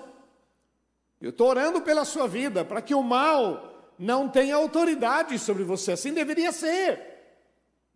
Eu 1.20 1.30
estou 1.30 1.48
orando 1.48 1.80
pela 1.80 2.04
sua 2.04 2.28
vida, 2.28 2.64
para 2.64 2.80
que 2.80 2.94
o 2.94 3.02
mal 3.02 3.92
não 3.98 4.28
tenha 4.28 4.54
autoridade 4.54 5.38
sobre 5.38 5.64
você. 5.64 5.92
Assim 5.92 6.12
deveria 6.12 6.52
ser. 6.52 7.17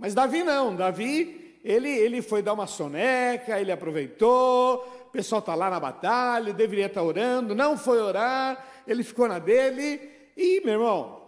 Mas 0.02 0.12
Davi 0.14 0.42
não. 0.42 0.76
Davi, 0.76 1.58
ele, 1.64 1.88
ele 1.88 2.20
foi 2.20 2.42
dar 2.42 2.52
uma 2.52 2.66
soneca, 2.66 3.58
ele 3.58 3.72
aproveitou. 3.72 4.84
O 5.06 5.10
pessoal 5.12 5.38
está 5.38 5.54
lá 5.54 5.70
na 5.70 5.78
batalha, 5.78 6.52
deveria 6.52 6.86
estar 6.86 7.00
tá 7.00 7.06
orando, 7.06 7.54
não 7.54 7.78
foi 7.78 8.00
orar 8.00 8.72
ele 8.86 9.02
ficou 9.02 9.28
na 9.28 9.38
dele, 9.38 10.00
e, 10.36 10.60
meu 10.64 10.74
irmão, 10.74 11.22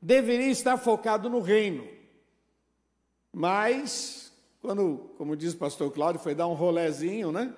deveria 0.00 0.50
estar 0.50 0.76
focado 0.76 1.28
no 1.28 1.40
reino. 1.40 1.86
Mas, 3.32 4.32
quando, 4.60 5.10
como 5.16 5.36
diz 5.36 5.54
o 5.54 5.58
pastor 5.58 5.92
Cláudio, 5.92 6.20
foi 6.20 6.34
dar 6.34 6.46
um 6.48 6.54
rolezinho, 6.54 7.30
né? 7.30 7.54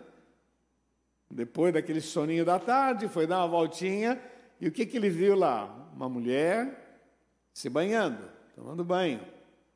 Depois 1.31 1.73
daquele 1.73 2.01
soninho 2.01 2.45
da 2.45 2.59
tarde, 2.59 3.09
foi 3.09 3.27
dar 3.27 3.39
uma 3.39 3.49
voltinha, 3.49 4.21
e 4.61 4.69
o 4.69 4.73
que, 4.73 4.85
que 4.85 4.97
ele 4.97 5.09
viu 5.09 5.35
lá? 5.35 5.89
Uma 5.95 6.09
mulher 6.09 6.99
se 7.53 7.69
banhando, 7.69 8.29
tomando 8.55 8.85
banho. 8.85 9.21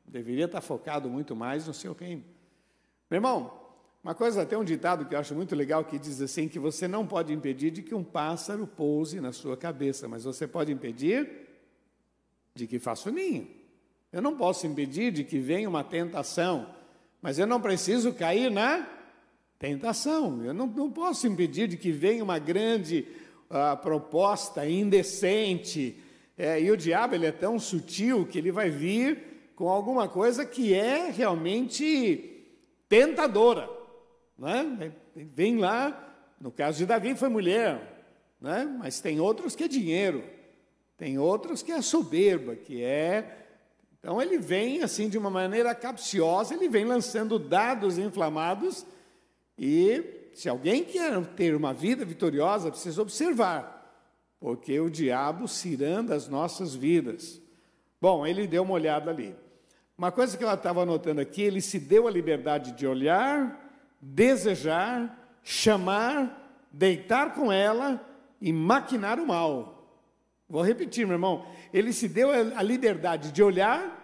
Deveria 0.07 0.45
estar 0.45 0.61
focado 0.61 1.09
muito 1.09 1.35
mais 1.35 1.67
no 1.67 1.73
seu 1.73 1.93
reino. 1.93 2.23
Meu 3.09 3.17
irmão, 3.17 3.65
uma 4.03 4.13
coisa, 4.13 4.45
tem 4.45 4.55
um 4.57 4.63
ditado 4.63 5.05
que 5.05 5.15
eu 5.15 5.19
acho 5.19 5.33
muito 5.33 5.55
legal 5.55 5.83
que 5.83 5.97
diz 5.97 6.21
assim: 6.21 6.47
que 6.47 6.59
você 6.59 6.87
não 6.87 7.07
pode 7.07 7.33
impedir 7.33 7.71
de 7.71 7.81
que 7.81 7.95
um 7.95 8.03
pássaro 8.03 8.67
pouse 8.67 9.19
na 9.19 9.31
sua 9.31 9.57
cabeça, 9.57 10.07
mas 10.07 10.23
você 10.23 10.47
pode 10.47 10.71
impedir 10.71 11.27
de 12.53 12.67
que 12.67 12.77
faça 12.77 13.09
o 13.09 13.11
ninho. 13.11 13.47
Eu 14.13 14.21
não 14.21 14.37
posso 14.37 14.67
impedir 14.67 15.11
de 15.11 15.23
que 15.23 15.39
venha 15.39 15.67
uma 15.67 15.83
tentação, 15.83 16.69
mas 17.21 17.39
eu 17.39 17.47
não 17.47 17.59
preciso 17.59 18.13
cair 18.13 18.51
na 18.51 18.87
tentação. 19.57 20.43
Eu 20.43 20.53
não, 20.53 20.67
não 20.67 20.91
posso 20.91 21.25
impedir 21.27 21.67
de 21.67 21.75
que 21.75 21.91
venha 21.91 22.23
uma 22.23 22.37
grande 22.37 23.07
uh, 23.49 23.75
proposta 23.81 24.69
indecente. 24.69 25.99
É, 26.37 26.61
e 26.61 26.69
o 26.69 26.77
diabo 26.77 27.15
ele 27.15 27.25
é 27.25 27.31
tão 27.31 27.57
sutil 27.57 28.25
que 28.25 28.37
ele 28.37 28.51
vai 28.51 28.69
vir 28.69 29.34
com 29.55 29.69
alguma 29.69 30.07
coisa 30.07 30.45
que 30.45 30.73
é 30.73 31.09
realmente 31.09 32.35
tentadora. 32.89 33.69
Né? 34.37 34.91
Vem 35.15 35.57
lá, 35.57 36.15
no 36.39 36.51
caso 36.51 36.77
de 36.77 36.85
Davi 36.85 37.15
foi 37.15 37.29
mulher, 37.29 38.03
né? 38.39 38.65
mas 38.79 38.99
tem 38.99 39.19
outros 39.19 39.55
que 39.55 39.63
é 39.63 39.67
dinheiro, 39.67 40.23
tem 40.97 41.17
outros 41.17 41.61
que 41.61 41.71
é 41.71 41.81
soberba, 41.81 42.55
que 42.55 42.83
é. 42.83 43.45
Então 43.97 44.21
ele 44.21 44.37
vem 44.37 44.83
assim 44.83 45.09
de 45.09 45.17
uma 45.17 45.29
maneira 45.29 45.73
capciosa, 45.73 46.53
ele 46.53 46.67
vem 46.67 46.85
lançando 46.85 47.39
dados 47.39 47.97
inflamados 47.97 48.85
e 49.57 50.03
se 50.33 50.49
alguém 50.49 50.83
quer 50.83 51.25
ter 51.27 51.55
uma 51.55 51.73
vida 51.73 52.03
vitoriosa, 52.03 52.69
precisa 52.69 53.01
observar, 53.01 53.89
porque 54.37 54.77
o 54.81 54.89
diabo 54.89 55.47
ciranda 55.47 56.13
as 56.13 56.27
nossas 56.27 56.75
vidas. 56.75 57.41
Bom, 58.01 58.27
ele 58.27 58.45
deu 58.45 58.63
uma 58.63 58.73
olhada 58.73 59.09
ali. 59.09 59.33
Uma 59.97 60.11
coisa 60.11 60.37
que 60.37 60.43
eu 60.43 60.53
estava 60.53 60.81
anotando 60.81 61.21
aqui, 61.21 61.41
ele 61.41 61.61
se 61.61 61.79
deu 61.79 62.07
a 62.07 62.11
liberdade 62.11 62.73
de 62.73 62.85
olhar, 62.85 63.61
desejar, 64.01 65.39
chamar, 65.41 66.67
deitar 66.71 67.33
com 67.33 67.51
ela 67.51 68.05
e 68.41 68.51
maquinar 68.51 69.19
o 69.19 69.25
mal. 69.27 69.75
Vou 70.49 70.61
repetir, 70.61 71.05
meu 71.07 71.15
irmão. 71.15 71.47
Ele 71.73 71.93
se 71.93 72.09
deu 72.09 72.29
a 72.29 72.61
liberdade 72.61 73.31
de 73.31 73.41
olhar, 73.41 74.01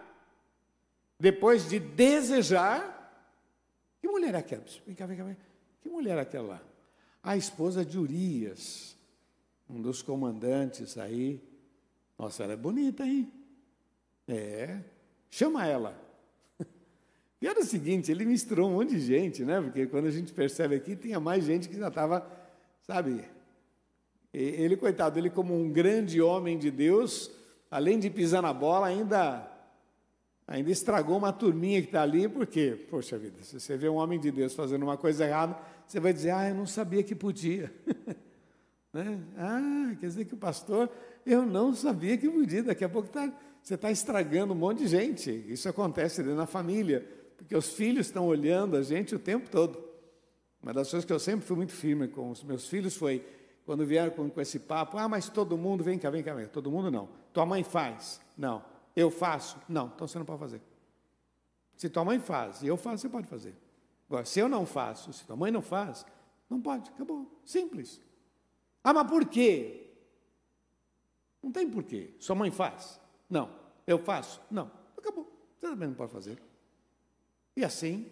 depois 1.20 1.70
de 1.70 1.80
desejar. 1.80 2.98
Que 4.00 4.08
mulher 4.08 4.34
é 4.34 4.38
aquela? 4.38 4.64
Vem 4.86 4.96
cá, 4.96 5.06
vem 5.06 5.18
cá, 5.18 5.24
vem 5.26 5.36
cá. 5.36 5.42
Que 5.82 5.90
mulher 5.90 6.18
é 6.18 6.22
aquela 6.22 6.48
lá? 6.48 6.62
A 7.22 7.36
esposa 7.36 7.86
de 7.86 8.00
Urias, 8.00 8.96
um 9.70 9.82
dos 9.82 10.02
comandantes 10.02 10.98
aí. 10.98 11.40
Nossa, 12.18 12.44
ela 12.44 12.54
é 12.54 12.58
bonita, 12.58 13.06
hein? 13.06 13.32
É. 14.28 14.80
Chama 15.32 15.66
ela. 15.66 16.00
E 17.42 17.48
era 17.48 17.60
o 17.60 17.64
seguinte, 17.64 18.12
ele 18.12 18.24
misturou 18.24 18.70
um 18.70 18.76
monte 18.76 18.92
de 18.92 19.00
gente, 19.00 19.44
né? 19.44 19.60
Porque 19.60 19.88
quando 19.88 20.06
a 20.06 20.12
gente 20.12 20.32
percebe 20.32 20.76
aqui, 20.76 20.96
tinha 20.96 21.20
mais 21.20 21.44
gente 21.44 21.68
que 21.68 21.76
já 21.76 21.88
estava, 21.88 22.24
sabe? 22.84 23.26
Ele, 24.32 24.78
coitado, 24.78 25.18
ele 25.18 25.32
como 25.32 25.60
um 25.60 25.68
grande 25.72 26.22
homem 26.22 26.56
de 26.56 26.70
Deus, 26.70 27.32
além 27.72 27.98
de 27.98 28.12
pisar 28.12 28.44
na 28.44 28.54
bola, 28.54 28.86
ainda 28.86 29.52
ainda 30.48 30.70
estragou 30.70 31.18
uma 31.18 31.32
turminha 31.32 31.82
que 31.82 31.88
está 31.88 32.02
ali, 32.02 32.28
porque, 32.28 32.78
poxa 32.90 33.18
vida, 33.18 33.42
se 33.42 33.58
você 33.58 33.78
vê 33.78 33.88
um 33.88 33.96
homem 33.96 34.20
de 34.20 34.30
Deus 34.32 34.54
fazendo 34.54 34.84
uma 34.84 34.98
coisa 34.98 35.26
errada, 35.26 35.58
você 35.88 36.00
vai 36.00 36.12
dizer, 36.12 36.32
ah, 36.32 36.50
eu 36.50 36.56
não 36.56 36.66
sabia 36.66 37.02
que 37.04 37.16
podia. 37.16 37.74
né? 38.92 39.20
Ah, 39.38 39.96
quer 40.00 40.08
dizer 40.08 40.26
que 40.26 40.34
o 40.34 40.38
pastor, 40.38 40.90
eu 41.26 41.46
não 41.46 41.74
sabia 41.74 42.18
que 42.18 42.30
podia, 42.30 42.64
daqui 42.64 42.84
a 42.84 42.90
pouco 42.90 43.08
tá, 43.08 43.32
você 43.62 43.76
está 43.76 43.92
estragando 43.92 44.54
um 44.54 44.58
monte 44.58 44.80
de 44.80 44.88
gente. 44.88 45.32
Isso 45.48 45.70
acontece 45.70 46.22
dentro 46.22 46.38
da 46.38 46.48
família 46.48 47.22
porque 47.42 47.56
os 47.56 47.74
filhos 47.74 48.06
estão 48.06 48.28
olhando 48.28 48.78
a 48.78 48.84
gente 48.84 49.16
o 49.16 49.20
tempo 49.20 49.50
todo. 49.50 49.84
Uma 50.62 50.72
das 50.74 50.92
coisas 50.92 51.04
que 51.04 51.12
eu 51.12 51.20
sempre 51.20 51.44
fui 51.44 51.58
muito 51.58 51.74
firme 51.74 52.08
com 52.08 52.30
os 52.30 52.44
meus 52.44 52.68
filhos 52.68 52.96
foi, 52.96 53.26
quando 53.66 53.84
vieram 53.84 54.12
com, 54.12 54.30
com 54.30 54.40
esse 54.40 54.60
papo, 54.60 54.96
ah, 55.00 55.10
mas 55.10 55.28
todo 55.28 55.58
mundo, 55.58 55.84
vem 55.84 55.98
cá, 55.98 56.12
vem 56.12 56.22
cá, 56.22 56.36
vem 56.36 56.46
cá. 56.46 56.52
todo 56.52 56.70
mundo 56.70 56.92
não. 56.92 57.10
Tua 57.34 57.44
mãe 57.44 57.64
faz? 57.64 58.22
Não. 58.38 58.64
Eu 58.96 59.10
faço? 59.10 59.58
Não, 59.68 59.88
então 59.88 60.08
você 60.08 60.20
não 60.20 60.26
pode 60.26 60.40
fazer. 60.40 60.62
Se 61.76 61.90
tua 61.90 62.06
mãe 62.06 62.20
faz 62.20 62.62
e 62.62 62.68
eu 62.68 62.78
faço, 62.78 63.02
você 63.02 63.10
pode 63.10 63.26
fazer. 63.26 63.56
Agora, 64.08 64.24
se 64.24 64.40
eu 64.40 64.48
não 64.48 64.64
faço, 64.64 65.12
se 65.12 65.26
tua 65.26 65.36
mãe 65.36 65.52
não 65.52 65.64
faz, 65.64 66.06
não 66.48 66.62
pode, 66.62 66.92
acabou. 66.92 67.28
Simples. 67.44 68.00
Ah, 68.84 68.94
mas 68.94 69.10
por 69.10 69.26
quê? 69.26 69.90
Não 71.42 71.52
tem 71.52 71.68
porquê. 71.68 72.14
Sua 72.20 72.36
mãe 72.36 72.52
faz? 72.52 73.00
Não. 73.32 73.50
Eu 73.88 73.98
faço? 73.98 74.42
Não. 74.52 74.70
Acabou. 74.98 75.26
Você 75.58 75.66
também 75.66 75.88
não 75.88 75.96
pode 75.96 76.12
fazer. 76.12 76.38
E 77.56 77.64
assim, 77.64 78.06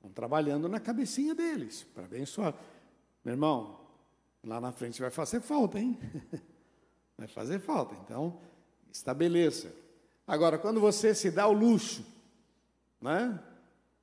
vão 0.00 0.12
trabalhando 0.12 0.68
na 0.68 0.78
cabecinha 0.78 1.34
deles, 1.34 1.84
para 1.92 2.04
abençoar. 2.04 2.54
Meu 3.24 3.34
irmão, 3.34 3.80
lá 4.44 4.60
na 4.60 4.72
frente 4.72 5.00
vai 5.00 5.10
fazer 5.10 5.40
falta, 5.40 5.78
hein? 5.78 5.98
Vai 7.18 7.28
fazer 7.28 7.60
falta. 7.60 7.94
Então, 8.04 8.40
estabeleça. 8.90 9.72
Agora, 10.26 10.58
quando 10.58 10.80
você 10.80 11.14
se 11.14 11.30
dá 11.30 11.46
o 11.46 11.52
luxo, 11.52 12.04
né? 13.00 13.38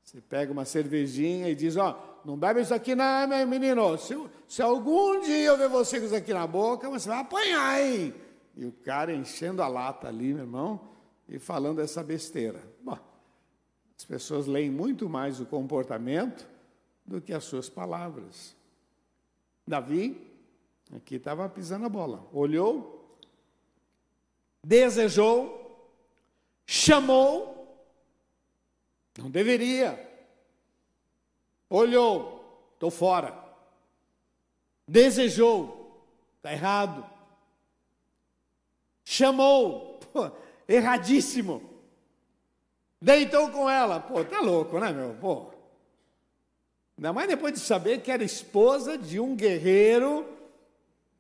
Você 0.04 0.22
pega 0.22 0.52
uma 0.54 0.64
cervejinha 0.64 1.50
e 1.50 1.56
diz, 1.56 1.76
ó, 1.76 2.22
não 2.24 2.38
bebe 2.38 2.62
isso 2.62 2.74
aqui 2.74 2.96
não, 2.96 3.28
meu 3.28 3.48
menino. 3.48 3.98
Se, 3.98 4.16
se 4.48 4.62
algum 4.62 5.20
dia 5.22 5.48
eu 5.48 5.58
ver 5.58 5.68
você 5.68 6.00
com 6.00 6.06
isso 6.06 6.16
aqui 6.16 6.34
na 6.34 6.48
boca, 6.48 6.90
você 6.90 7.10
vai 7.10 7.20
apanhar, 7.20 7.82
hein? 7.82 8.14
E 8.60 8.66
o 8.66 8.74
cara 8.74 9.16
enchendo 9.16 9.64
a 9.64 9.70
lata 9.70 10.10
ali, 10.10 10.34
meu 10.34 10.44
irmão, 10.44 10.90
e 11.30 11.40
falando 11.40 11.80
essa 11.80 12.04
besteira. 12.04 12.62
Bom, 12.84 13.00
as 13.98 14.04
pessoas 14.04 14.48
leem 14.48 14.70
muito 14.70 15.08
mais 15.08 15.40
o 15.40 15.46
comportamento 15.46 16.46
do 17.06 17.22
que 17.22 17.32
as 17.32 17.46
suas 17.46 17.70
palavras. 17.70 18.54
Davi, 19.66 20.30
aqui 20.94 21.16
estava 21.16 21.48
pisando 21.48 21.86
a 21.86 21.90
bola, 21.90 22.28
olhou, 22.34 23.18
desejou, 24.62 25.88
chamou, 26.66 27.82
não 29.18 29.32
deveria, 29.32 29.98
olhou, 31.70 32.70
estou 32.74 32.92
fora, 32.92 33.48
Desejou, 34.90 36.04
está 36.38 36.52
errado. 36.52 37.19
Chamou, 39.12 39.98
pô, 40.14 40.30
erradíssimo. 40.68 41.68
Deitou 43.02 43.50
com 43.50 43.68
ela, 43.68 44.00
pô, 44.00 44.24
tá 44.24 44.40
louco, 44.40 44.80
né, 44.80 44.92
meu? 44.92 45.16
Pô. 45.16 45.52
Ainda 46.96 47.12
mais 47.12 47.28
depois 47.28 47.52
de 47.52 47.60
saber 47.60 48.04
que 48.04 48.12
era 48.12 48.24
esposa 48.24 49.00
de 49.00 49.20
um 49.20 49.36
guerreiro, 49.36 50.28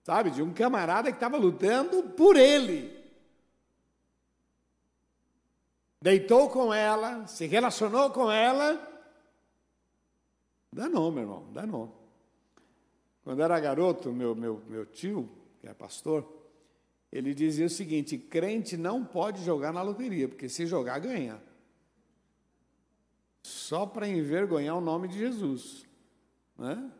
sabe, 0.03 0.29
de 0.29 0.43
um 0.43 0.53
camarada 0.53 1.09
que 1.09 1.17
estava 1.17 1.35
lutando 1.35 2.03
por 2.11 2.35
ele. 2.35 2.95
Deitou 5.99 6.47
com 6.47 6.71
ela, 6.71 7.25
se 7.25 7.47
relacionou 7.47 8.11
com 8.11 8.31
ela. 8.31 8.79
Danou, 10.71 11.11
meu 11.11 11.23
irmão, 11.23 11.51
danou. 11.51 11.91
Quando 13.23 13.41
era 13.41 13.59
garoto, 13.59 14.13
meu, 14.13 14.35
meu, 14.35 14.61
meu 14.67 14.85
tio, 14.85 15.27
que 15.59 15.67
é 15.67 15.73
pastor, 15.73 16.38
ele 17.11 17.33
dizia 17.33 17.65
o 17.65 17.69
seguinte: 17.69 18.17
crente 18.17 18.77
não 18.77 19.03
pode 19.03 19.43
jogar 19.43 19.73
na 19.73 19.81
loteria, 19.81 20.27
porque 20.27 20.47
se 20.47 20.65
jogar, 20.65 20.99
ganha. 20.99 21.41
Só 23.41 23.85
para 23.85 24.07
envergonhar 24.07 24.77
o 24.77 24.81
nome 24.81 25.07
de 25.07 25.17
Jesus. 25.17 25.85
Né? 26.57 26.91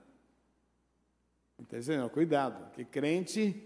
Entendeu? 1.60 2.10
Cuidado, 2.10 2.72
que 2.72 2.86
crente. 2.86 3.66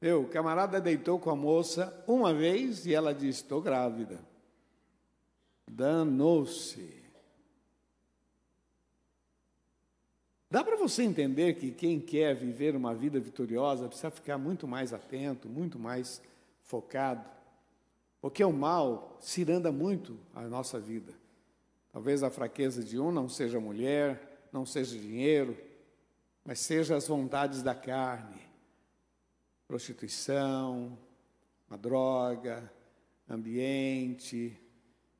Eu, 0.00 0.22
o 0.22 0.28
camarada 0.28 0.80
deitou 0.80 1.18
com 1.18 1.30
a 1.30 1.36
moça 1.36 2.04
uma 2.06 2.34
vez 2.34 2.86
e 2.86 2.94
ela 2.94 3.14
disse: 3.14 3.42
Estou 3.42 3.60
grávida. 3.62 4.20
Danou-se. 5.68 7.01
Dá 10.52 10.62
para 10.62 10.76
você 10.76 11.02
entender 11.02 11.54
que 11.54 11.70
quem 11.70 11.98
quer 11.98 12.36
viver 12.36 12.76
uma 12.76 12.94
vida 12.94 13.18
vitoriosa 13.18 13.86
precisa 13.86 14.10
ficar 14.10 14.36
muito 14.36 14.68
mais 14.68 14.92
atento, 14.92 15.48
muito 15.48 15.78
mais 15.78 16.20
focado, 16.60 17.24
porque 18.20 18.44
o 18.44 18.52
mal 18.52 19.16
ciranda 19.18 19.72
muito 19.72 20.20
a 20.34 20.42
nossa 20.42 20.78
vida. 20.78 21.14
Talvez 21.90 22.22
a 22.22 22.28
fraqueza 22.28 22.84
de 22.84 22.98
um 22.98 23.10
não 23.10 23.30
seja 23.30 23.58
mulher, 23.58 24.46
não 24.52 24.66
seja 24.66 24.98
dinheiro, 24.98 25.56
mas 26.44 26.60
seja 26.60 26.96
as 26.96 27.08
vontades 27.08 27.62
da 27.62 27.74
carne, 27.74 28.42
prostituição, 29.66 30.98
a 31.70 31.78
droga, 31.78 32.70
ambiente. 33.26 34.54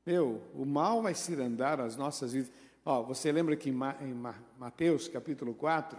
Meu, 0.05 0.43
o 0.55 0.67
mal 0.67 1.01
vai 1.01 1.15
cirandar 1.15 1.81
as 1.81 1.97
nossas 1.97 2.35
vidas. 2.35 2.53
Ó, 2.85 3.03
você 3.03 3.31
lembra 3.31 3.57
que 3.57 3.71
em 3.71 4.15
Mateus 4.59 5.07
capítulo 5.07 5.55
4, 5.55 5.99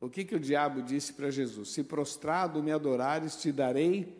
o 0.00 0.08
que, 0.08 0.24
que 0.24 0.34
o 0.34 0.40
diabo 0.40 0.82
disse 0.82 1.12
para 1.12 1.30
Jesus? 1.30 1.70
Se 1.70 1.84
prostrado 1.84 2.62
me 2.62 2.72
adorares, 2.72 3.36
te 3.36 3.52
darei 3.52 4.16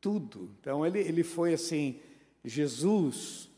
tudo. 0.00 0.50
Então 0.60 0.84
ele, 0.84 1.00
ele 1.00 1.22
foi 1.22 1.52
assim, 1.52 2.00
Jesus, 2.44 3.50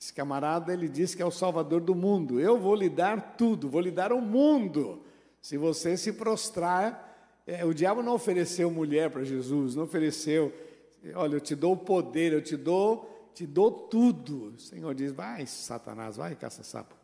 esse 0.00 0.12
camarada, 0.12 0.72
ele 0.72 0.88
disse 0.88 1.16
que 1.16 1.22
é 1.22 1.26
o 1.26 1.30
salvador 1.30 1.80
do 1.80 1.94
mundo. 1.94 2.40
Eu 2.40 2.58
vou 2.58 2.74
lhe 2.74 2.88
dar 2.88 3.36
tudo, 3.36 3.68
vou 3.68 3.80
lhe 3.80 3.90
dar 3.90 4.12
o 4.12 4.20
mundo. 4.20 5.02
Se 5.40 5.58
você 5.58 5.96
se 5.96 6.14
prostrar, 6.14 7.42
é, 7.46 7.64
o 7.64 7.74
diabo 7.74 8.02
não 8.02 8.14
ofereceu 8.14 8.70
mulher 8.70 9.10
para 9.10 9.24
Jesus, 9.24 9.74
não 9.74 9.84
ofereceu, 9.84 10.52
olha, 11.14 11.36
eu 11.36 11.40
te 11.40 11.54
dou 11.54 11.74
o 11.74 11.76
poder, 11.76 12.32
eu 12.32 12.42
te 12.42 12.56
dou, 12.56 13.30
te 13.34 13.46
dou 13.46 13.70
tudo. 13.70 14.54
O 14.54 14.58
Senhor 14.58 14.94
diz, 14.94 15.12
vai, 15.12 15.46
Satanás, 15.46 16.16
vai, 16.16 16.34
caça-sapo. 16.34 16.95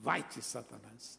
Vai-te, 0.00 0.42
Satanás. 0.42 1.18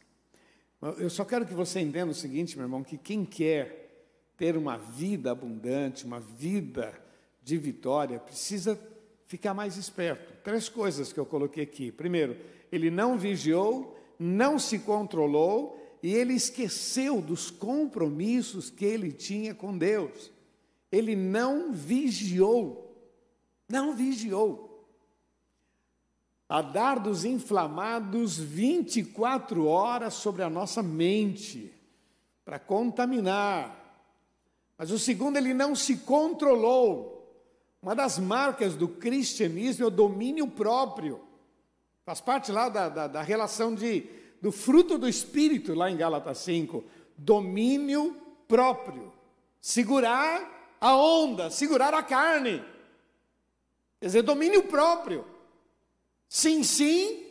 Eu 0.98 1.10
só 1.10 1.24
quero 1.24 1.44
que 1.44 1.54
você 1.54 1.80
entenda 1.80 2.12
o 2.12 2.14
seguinte, 2.14 2.56
meu 2.56 2.64
irmão, 2.64 2.84
que 2.84 2.96
quem 2.96 3.24
quer 3.24 3.88
ter 4.36 4.56
uma 4.56 4.78
vida 4.78 5.32
abundante, 5.32 6.04
uma 6.04 6.20
vida 6.20 6.94
de 7.42 7.58
vitória, 7.58 8.18
precisa 8.20 8.78
ficar 9.26 9.52
mais 9.52 9.76
esperto. 9.76 10.32
Três 10.42 10.68
coisas 10.68 11.12
que 11.12 11.18
eu 11.18 11.26
coloquei 11.26 11.64
aqui. 11.64 11.90
Primeiro, 11.90 12.36
ele 12.70 12.90
não 12.90 13.18
vigiou, 13.18 13.98
não 14.18 14.58
se 14.58 14.78
controlou 14.78 15.78
e 16.02 16.14
ele 16.14 16.34
esqueceu 16.34 17.20
dos 17.20 17.50
compromissos 17.50 18.70
que 18.70 18.84
ele 18.84 19.12
tinha 19.12 19.54
com 19.54 19.76
Deus. 19.76 20.30
Ele 20.90 21.16
não 21.16 21.72
vigiou. 21.72 22.84
Não 23.68 23.94
vigiou 23.94 24.67
a 26.48 26.62
dardos 26.62 27.24
inflamados 27.24 28.38
24 28.38 29.66
horas 29.66 30.14
sobre 30.14 30.42
a 30.42 30.48
nossa 30.48 30.82
mente, 30.82 31.72
para 32.44 32.58
contaminar. 32.58 33.76
Mas 34.78 34.90
o 34.90 34.98
segundo, 34.98 35.36
ele 35.36 35.52
não 35.52 35.74
se 35.74 35.98
controlou. 35.98 37.16
Uma 37.82 37.94
das 37.94 38.18
marcas 38.18 38.74
do 38.74 38.88
cristianismo 38.88 39.84
é 39.84 39.88
o 39.88 39.90
domínio 39.90 40.48
próprio. 40.48 41.20
Faz 42.06 42.20
parte 42.20 42.50
lá 42.50 42.70
da, 42.70 42.88
da, 42.88 43.06
da 43.06 43.22
relação 43.22 43.74
de, 43.74 44.08
do 44.40 44.50
fruto 44.50 44.96
do 44.96 45.06
Espírito, 45.06 45.74
lá 45.74 45.90
em 45.90 45.96
Gálatas 45.96 46.38
5. 46.38 46.82
Domínio 47.18 48.16
próprio. 48.46 49.12
Segurar 49.60 50.76
a 50.80 50.96
onda, 50.96 51.50
segurar 51.50 51.92
a 51.92 52.02
carne. 52.02 52.64
Quer 54.00 54.06
dizer, 54.06 54.22
domínio 54.22 54.62
próprio. 54.64 55.24
Sim, 56.28 56.62
sim, 56.62 57.26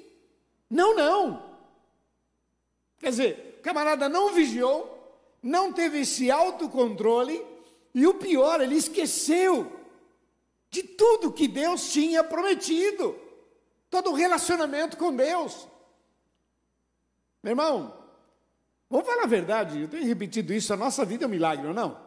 não, 0.70 0.96
não. 0.96 1.48
Quer 2.98 3.12
dizer, 3.12 3.58
o 3.60 3.62
camarada 3.62 4.10
não 4.10 4.34
vigiou, 4.34 4.94
não 5.42 5.72
teve 5.72 6.00
esse 6.00 6.32
autocontrole, 6.32 7.46
e 7.94 8.08
o 8.08 8.16
pior, 8.16 8.60
ele 8.60 8.76
esqueceu 8.76 9.72
de 10.70 10.84
tudo 10.84 11.32
que 11.32 11.48
Deus 11.48 11.92
tinha 11.92 12.24
prometido, 12.24 13.16
todo 13.90 14.12
o 14.12 14.16
relacionamento 14.16 14.98
com 14.98 15.16
Deus. 15.16 15.68
Meu 17.42 17.52
irmão, 17.52 17.94
vamos 18.90 19.06
falar 19.06 19.24
a 19.24 19.28
verdade, 19.28 19.82
eu 19.82 19.88
tenho 19.88 20.06
repetido 20.06 20.54
isso, 20.54 20.74
a 20.74 20.78
nossa 20.78 21.06
vida 21.06 21.26
é 21.26 21.28
um 21.28 21.32
milagre, 21.32 21.68
ou 21.68 21.74
não? 21.74 22.07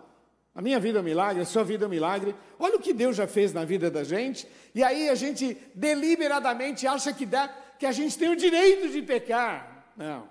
A 0.54 0.60
minha 0.60 0.80
vida 0.80 0.98
é 0.98 1.00
um 1.00 1.04
milagre, 1.04 1.42
a 1.42 1.46
sua 1.46 1.62
vida 1.62 1.84
é 1.84 1.86
um 1.86 1.90
milagre. 1.90 2.34
Olha 2.58 2.76
o 2.76 2.80
que 2.80 2.92
Deus 2.92 3.16
já 3.16 3.26
fez 3.26 3.52
na 3.52 3.64
vida 3.64 3.90
da 3.90 4.02
gente. 4.02 4.46
E 4.74 4.82
aí 4.82 5.08
a 5.08 5.14
gente 5.14 5.56
deliberadamente 5.74 6.86
acha 6.86 7.12
que 7.12 7.24
dá, 7.24 7.48
que 7.78 7.86
a 7.86 7.92
gente 7.92 8.18
tem 8.18 8.28
o 8.28 8.36
direito 8.36 8.88
de 8.88 9.00
pecar. 9.02 9.86
Não. 9.96 10.28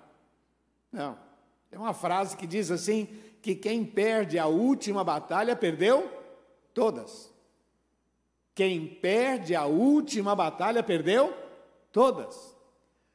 Não. 0.92 1.18
Tem 1.70 1.78
uma 1.78 1.94
frase 1.94 2.36
que 2.36 2.46
diz 2.46 2.70
assim: 2.70 3.08
que 3.40 3.54
quem 3.54 3.84
perde 3.84 4.38
a 4.38 4.46
última 4.46 5.02
batalha 5.02 5.56
perdeu 5.56 6.10
todas. 6.74 7.32
Quem 8.54 8.86
perde 8.86 9.54
a 9.54 9.64
última 9.64 10.34
batalha 10.36 10.82
perdeu 10.82 11.34
todas. 11.90 12.56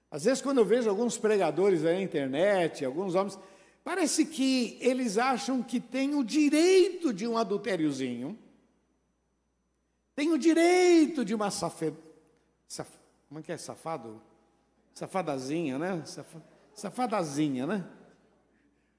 Às 0.09 0.23
vezes, 0.25 0.41
quando 0.41 0.59
eu 0.59 0.65
vejo 0.65 0.89
alguns 0.89 1.17
pregadores 1.17 1.85
aí 1.85 1.97
na 1.97 2.01
internet, 2.01 2.85
alguns 2.85 3.15
homens, 3.15 3.37
Parece 3.85 4.25
que 4.25 4.79
eles 4.81 5.15
acham 5.15 5.61
que 5.61 5.79
tem 5.79 6.15
o 6.15 6.23
direito 6.23 7.13
de 7.13 7.27
um 7.27 7.37
adultériozinho, 7.37 8.35
tem 10.15 10.31
o 10.31 10.39
direito 10.39 11.23
de 11.23 11.35
uma 11.35 11.51
safed... 11.51 11.95
Saf... 12.67 12.89
Como 13.27 13.39
é 13.39 13.43
que 13.43 13.51
é 13.51 13.57
safado? 13.57 14.19
Safadazinha, 14.91 15.77
né? 15.77 16.03
Saf... 16.03 16.35
Safadazinha, 16.73 17.67
né? 17.67 17.85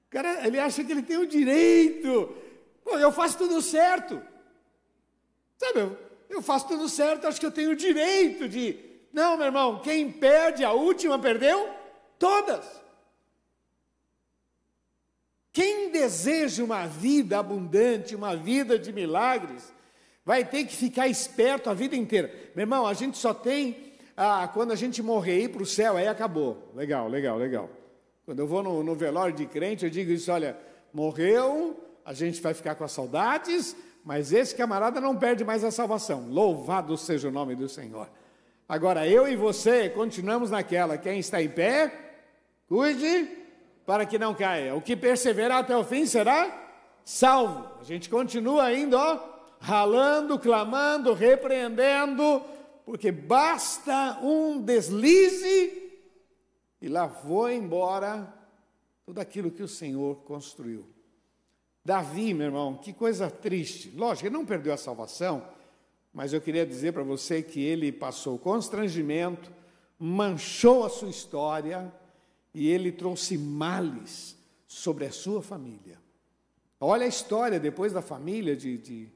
O 0.07 0.09
cara, 0.09 0.47
ele 0.47 0.57
acha 0.57 0.81
que 0.81 0.91
ele 0.93 1.03
tem 1.03 1.17
o 1.17 1.27
direito. 1.27 2.33
Pô, 2.81 2.97
eu 2.97 3.11
faço 3.11 3.37
tudo 3.39 3.61
certo. 3.61 4.21
Sabe, 5.57 5.97
eu 6.29 6.41
faço 6.41 6.65
tudo 6.65 6.87
certo, 6.87 7.27
acho 7.27 7.41
que 7.41 7.45
eu 7.45 7.51
tenho 7.51 7.71
o 7.71 7.75
direito 7.75 8.47
de. 8.47 8.79
Não, 9.11 9.35
meu 9.35 9.47
irmão, 9.47 9.81
quem 9.81 10.09
perde 10.09 10.63
a 10.63 10.71
última 10.71 11.19
perdeu 11.19 11.69
todas. 12.17 12.86
Quem 15.57 15.89
deseja 15.89 16.63
uma 16.63 16.85
vida 16.85 17.39
abundante, 17.39 18.15
uma 18.15 18.35
vida 18.35 18.77
de 18.77 18.93
milagres, 18.93 19.73
vai 20.23 20.45
ter 20.45 20.65
que 20.65 20.75
ficar 20.75 21.07
esperto 21.07 21.67
a 21.67 21.73
vida 21.73 21.95
inteira. 21.95 22.31
Meu 22.53 22.61
irmão, 22.61 22.85
a 22.85 22.93
gente 22.93 23.17
só 23.17 23.33
tem, 23.33 23.95
ah, 24.15 24.47
quando 24.53 24.71
a 24.71 24.75
gente 24.75 25.01
morrer 25.01 25.45
ir 25.45 25.49
para 25.49 25.63
o 25.63 25.65
céu, 25.65 25.97
aí 25.97 26.07
acabou. 26.07 26.71
Legal, 26.75 27.07
legal, 27.07 27.39
legal. 27.39 27.71
Quando 28.23 28.37
eu 28.37 28.45
vou 28.45 28.61
no, 28.61 28.83
no 28.83 28.93
velório 28.93 29.33
de 29.33 29.47
crente, 29.47 29.83
eu 29.83 29.89
digo 29.89 30.11
isso: 30.11 30.31
olha, 30.31 30.55
morreu, 30.93 31.75
a 32.05 32.13
gente 32.13 32.39
vai 32.39 32.53
ficar 32.53 32.75
com 32.75 32.83
as 32.83 32.91
saudades, 32.91 33.75
mas 34.05 34.31
esse 34.31 34.53
camarada 34.53 35.01
não 35.01 35.15
perde 35.15 35.43
mais 35.43 35.63
a 35.63 35.71
salvação. 35.71 36.27
Louvado 36.29 36.95
seja 36.95 37.29
o 37.29 37.31
nome 37.31 37.55
do 37.55 37.67
Senhor. 37.67 38.07
Agora, 38.69 39.07
eu 39.07 39.27
e 39.27 39.35
você 39.35 39.89
continuamos 39.89 40.51
naquela. 40.51 40.99
Quem 40.99 41.17
está 41.17 41.41
em 41.41 41.49
pé, 41.49 41.91
cuide 42.67 43.36
para 43.87 44.05
que 44.05 44.19
não 44.19 44.35
caia. 44.35 44.75
O 44.75 44.81
que 44.81 44.97
perseverar 44.97 45.59
até 45.59 45.75
o 45.75 45.83
fim 45.83 46.05
será 46.05 46.75
salvo. 47.05 47.79
A 47.79 47.85
gente 47.85 48.09
continua 48.09 48.63
ainda, 48.63 48.97
ó, 48.97 49.19
ralando, 49.61 50.37
clamando, 50.37 51.13
repreendendo, 51.13 52.41
porque 52.85 53.13
basta 53.13 54.19
um 54.21 54.59
deslize 54.61 55.89
e 56.81 56.89
lá 56.89 57.07
foi 57.07 57.55
embora 57.55 58.27
tudo 59.05 59.21
aquilo 59.21 59.49
que 59.49 59.63
o 59.63 59.69
Senhor 59.69 60.17
construiu. 60.17 60.85
Davi, 61.83 62.33
meu 62.33 62.47
irmão, 62.47 62.75
que 62.75 62.91
coisa 62.91 63.31
triste. 63.31 63.93
Lógico, 63.95 64.27
ele 64.27 64.35
não 64.35 64.45
perdeu 64.45 64.73
a 64.73 64.77
salvação, 64.77 65.47
mas 66.13 66.33
eu 66.33 66.41
queria 66.41 66.65
dizer 66.65 66.91
para 66.91 67.03
você 67.03 67.41
que 67.41 67.63
ele 67.63 67.89
passou 67.89 68.37
constrangimento, 68.37 69.49
manchou 69.97 70.85
a 70.85 70.89
sua 70.89 71.09
história 71.09 71.89
e 72.57 72.67
ele 72.67 72.91
trouxe 72.91 73.37
males 73.37 74.35
sobre 74.65 75.05
a 75.05 75.11
sua 75.11 75.41
família. 75.41 75.99
Olha 76.79 77.05
a 77.05 77.09
história 77.09 77.59
depois 77.59 77.93
da 77.93 78.01
família 78.01 78.55
de, 78.55 78.77
de, 78.77 79.09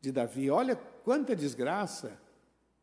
de 0.00 0.12
Davi, 0.12 0.50
olha 0.50 0.76
quanta 0.76 1.36
desgraça, 1.36 2.18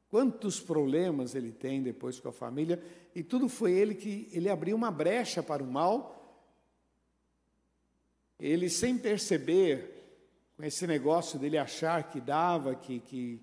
quantos 0.09 0.59
problemas 0.59 1.35
ele 1.35 1.51
tem 1.51 1.81
depois 1.81 2.19
com 2.19 2.29
a 2.29 2.33
família, 2.33 2.81
e 3.15 3.23
tudo 3.23 3.49
foi 3.49 3.71
ele 3.71 3.95
que 3.95 4.29
ele 4.31 4.49
abriu 4.49 4.75
uma 4.75 4.91
brecha 4.91 5.41
para 5.41 5.63
o 5.63 5.67
mal 5.67 6.23
ele 8.39 8.69
sem 8.69 8.97
perceber, 8.97 10.03
com 10.57 10.63
esse 10.63 10.85
negócio 10.85 11.39
dele 11.39 11.57
achar 11.57 12.11
que 12.11 12.19
dava, 12.19 12.75
que, 12.75 12.99
que. 12.99 13.41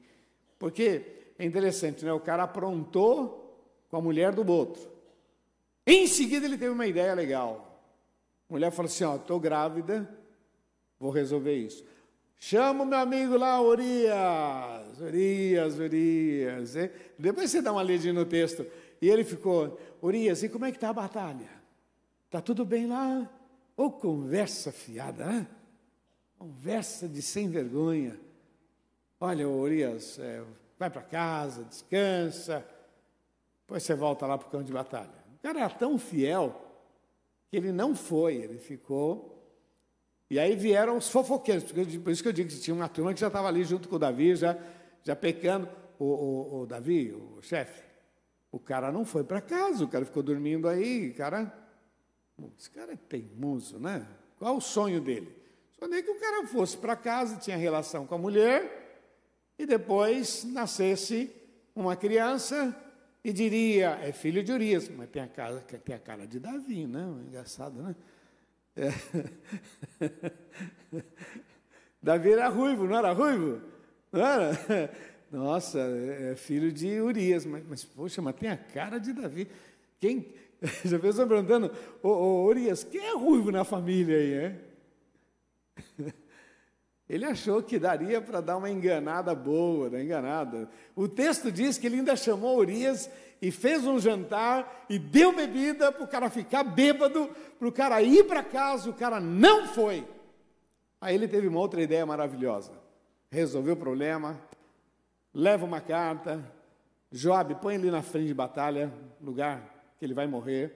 Porque 0.58 1.32
é 1.38 1.44
interessante, 1.44 2.04
né? 2.04 2.12
O 2.12 2.20
cara 2.20 2.42
aprontou 2.42 3.58
com 3.88 3.96
a 3.96 4.00
mulher 4.00 4.34
do 4.34 4.46
outro. 4.52 4.99
Em 5.90 6.06
seguida 6.06 6.46
ele 6.46 6.56
teve 6.56 6.70
uma 6.70 6.86
ideia 6.86 7.12
legal. 7.14 7.82
A 8.48 8.52
mulher 8.52 8.70
falou 8.70 8.88
assim: 8.88 9.02
Ó, 9.02 9.16
estou 9.16 9.40
grávida, 9.40 10.08
vou 11.00 11.10
resolver 11.10 11.52
isso. 11.52 11.84
Chama 12.38 12.84
o 12.84 12.86
meu 12.86 12.98
amigo 12.98 13.36
lá, 13.36 13.60
Urias, 13.60 15.00
Urias, 15.00 15.78
Urias. 15.80 16.74
Depois 17.18 17.50
você 17.50 17.60
dá 17.60 17.72
uma 17.72 17.82
lidinha 17.82 18.12
no 18.12 18.24
texto. 18.24 18.64
E 19.02 19.08
ele 19.08 19.24
ficou, 19.24 19.80
Urias, 20.00 20.44
e 20.44 20.48
como 20.48 20.64
é 20.64 20.70
que 20.70 20.76
está 20.76 20.90
a 20.90 20.94
batalha? 20.94 21.50
Está 22.26 22.40
tudo 22.40 22.64
bem 22.64 22.86
lá? 22.86 23.28
Ô 23.76 23.86
oh, 23.86 23.90
conversa 23.90 24.70
fiada, 24.70 25.26
né? 25.26 25.46
Conversa 26.38 27.08
de 27.08 27.20
sem 27.20 27.50
vergonha. 27.50 28.18
Olha, 29.18 29.48
Urias, 29.48 30.18
é, 30.20 30.42
vai 30.78 30.88
para 30.88 31.02
casa, 31.02 31.64
descansa, 31.64 32.64
depois 33.62 33.82
você 33.82 33.94
volta 33.94 34.26
lá 34.26 34.38
para 34.38 34.46
o 34.46 34.50
campo 34.50 34.64
de 34.64 34.72
batalha. 34.72 35.19
Cara 35.42 35.60
era 35.60 35.70
tão 35.70 35.98
fiel 35.98 36.60
que 37.50 37.56
ele 37.56 37.72
não 37.72 37.94
foi, 37.94 38.36
ele 38.36 38.58
ficou. 38.58 39.36
E 40.28 40.38
aí 40.38 40.54
vieram 40.54 40.96
os 40.96 41.08
fofoqueiros, 41.08 41.64
por 41.72 42.10
isso 42.12 42.22
que 42.22 42.28
eu 42.28 42.32
digo 42.32 42.48
que 42.48 42.60
tinha 42.60 42.74
uma 42.74 42.88
turma 42.88 43.12
que 43.12 43.20
já 43.20 43.26
estava 43.26 43.48
ali 43.48 43.64
junto 43.64 43.88
com 43.88 43.96
o 43.96 43.98
Davi, 43.98 44.36
já, 44.36 44.56
já 45.02 45.16
pecando. 45.16 45.68
O, 45.98 46.04
o, 46.04 46.60
o 46.60 46.66
Davi, 46.66 47.12
o 47.12 47.42
chefe, 47.42 47.82
o 48.50 48.58
cara 48.58 48.90
não 48.90 49.04
foi 49.04 49.22
para 49.22 49.40
casa, 49.40 49.84
o 49.84 49.88
cara 49.88 50.04
ficou 50.04 50.22
dormindo 50.22 50.66
aí, 50.66 51.12
cara 51.12 51.52
esse 52.58 52.70
cara 52.70 52.92
é 52.92 52.96
teimoso, 52.96 53.78
né? 53.78 54.06
Qual 54.38 54.56
o 54.56 54.60
sonho 54.60 55.00
dele? 55.00 55.34
Só 55.78 55.86
nem 55.86 56.02
que 56.02 56.10
o 56.10 56.18
cara 56.18 56.46
fosse 56.46 56.76
para 56.76 56.96
casa, 56.96 57.36
tinha 57.36 57.56
relação 57.56 58.06
com 58.06 58.14
a 58.14 58.18
mulher, 58.18 59.02
e 59.58 59.66
depois 59.66 60.44
nascesse 60.44 61.30
uma 61.74 61.96
criança 61.96 62.74
e 63.24 63.32
diria, 63.32 63.98
é 64.02 64.12
filho 64.12 64.42
de 64.42 64.52
Urias, 64.52 64.88
mas 64.88 65.08
tem 65.10 65.22
a 65.22 65.28
cara, 65.28 65.60
tem 65.60 65.94
a 65.94 65.98
cara 65.98 66.26
de 66.26 66.38
Davi, 66.38 66.86
né? 66.86 67.06
Engraçado, 67.28 67.82
né? 67.82 67.94
É. 68.76 68.90
Davi 72.02 72.32
era 72.32 72.48
ruivo, 72.48 72.86
não 72.86 72.96
era 72.96 73.12
ruivo? 73.12 73.60
Não 74.10 74.26
era? 74.26 74.90
Nossa, 75.30 75.78
é 75.78 76.34
filho 76.34 76.72
de 76.72 77.00
Urias, 77.00 77.44
mas, 77.44 77.62
mas 77.68 77.84
poxa, 77.84 78.20
mas 78.22 78.34
tem 78.36 78.48
a 78.48 78.56
cara 78.56 78.98
de 78.98 79.12
Davi. 79.12 79.48
Quem, 80.00 80.32
Já 80.84 80.98
pensou 80.98 81.26
perguntando, 81.26 81.72
ô, 82.02 82.08
ô 82.08 82.44
Urias, 82.44 82.84
quem 82.84 83.00
é 83.00 83.14
ruivo 83.14 83.50
na 83.50 83.64
família 83.64 84.16
aí, 84.16 84.32
é? 84.34 84.60
Ele 87.10 87.24
achou 87.24 87.60
que 87.60 87.76
daria 87.76 88.20
para 88.20 88.40
dar 88.40 88.56
uma 88.56 88.70
enganada 88.70 89.34
boa, 89.34 89.88
uma 89.88 90.00
enganada. 90.00 90.70
O 90.94 91.08
texto 91.08 91.50
diz 91.50 91.76
que 91.76 91.88
ele 91.88 91.96
ainda 91.96 92.14
chamou 92.14 92.56
Urias 92.56 93.10
e 93.42 93.50
fez 93.50 93.84
um 93.84 93.98
jantar 93.98 94.86
e 94.88 94.96
deu 94.96 95.34
bebida 95.34 95.90
para 95.90 96.04
o 96.04 96.06
cara 96.06 96.30
ficar 96.30 96.62
bêbado, 96.62 97.28
para 97.58 97.66
o 97.66 97.72
cara 97.72 98.00
ir 98.00 98.28
para 98.28 98.44
casa, 98.44 98.88
o 98.88 98.94
cara 98.94 99.18
não 99.18 99.66
foi. 99.66 100.06
Aí 101.00 101.16
ele 101.16 101.26
teve 101.26 101.48
uma 101.48 101.58
outra 101.58 101.82
ideia 101.82 102.06
maravilhosa. 102.06 102.70
Resolveu 103.28 103.74
o 103.74 103.76
problema, 103.78 104.40
leva 105.34 105.66
uma 105.66 105.80
carta, 105.80 106.40
Joab, 107.10 107.56
põe 107.56 107.74
ele 107.74 107.90
na 107.90 108.02
frente 108.02 108.28
de 108.28 108.34
batalha, 108.34 108.92
lugar 109.20 109.94
que 109.98 110.04
ele 110.04 110.14
vai 110.14 110.28
morrer, 110.28 110.72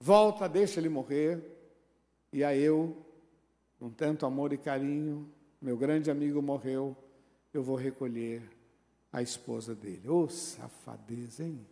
volta, 0.00 0.48
deixa 0.48 0.80
ele 0.80 0.88
morrer, 0.88 1.40
e 2.32 2.42
aí 2.42 2.60
eu, 2.60 2.96
com 3.78 3.90
tanto 3.90 4.26
amor 4.26 4.52
e 4.52 4.58
carinho, 4.58 5.28
meu 5.60 5.76
grande 5.76 6.10
amigo 6.10 6.42
morreu, 6.42 6.96
eu 7.52 7.62
vou 7.62 7.76
recolher 7.76 8.42
a 9.12 9.22
esposa 9.22 9.74
dele. 9.74 10.08
Ô 10.08 10.22
oh, 10.22 10.28
safadeza, 10.28 11.44
hein? 11.44 11.66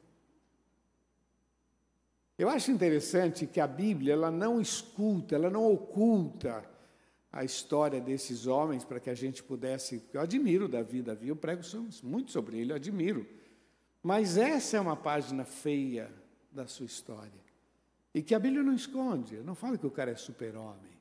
Eu 2.39 2.51
acho 2.51 2.71
interessante 2.71 3.47
que 3.47 3.61
a 3.61 3.67
Bíblia 3.67 4.13
ela 4.13 4.31
não 4.31 4.61
escuta, 4.61 5.35
ela 5.35 5.49
não 5.49 5.73
oculta 5.73 6.65
a 7.33 7.45
história 7.45 8.01
desses 8.01 8.47
homens 8.47 8.85
para 8.85 9.01
que 9.01 9.09
a 9.09 9.15
gente 9.15 9.43
pudesse. 9.43 10.03
Eu 10.13 10.21
admiro 10.21 10.69
Davi, 10.69 11.03
Davi, 11.03 11.29
eu 11.29 11.37
prego 11.37 11.63
muito 12.03 12.33
sobre 12.33 12.59
ele, 12.59 12.73
eu 12.73 12.77
admiro. 12.77 13.27
Mas 14.03 14.37
essa 14.37 14.77
é 14.77 14.81
uma 14.81 14.97
página 14.97 15.45
feia 15.45 16.11
da 16.53 16.67
sua 16.67 16.87
história. 16.87 17.47
E 18.15 18.23
que 18.23 18.35
a 18.35 18.39
Bíblia 18.39 18.63
não 18.63 18.75
esconde, 18.75 19.37
não 19.39 19.55
fala 19.55 19.77
que 19.77 19.87
o 19.87 19.91
cara 19.91 20.11
é 20.11 20.17
super-homem. 20.17 20.96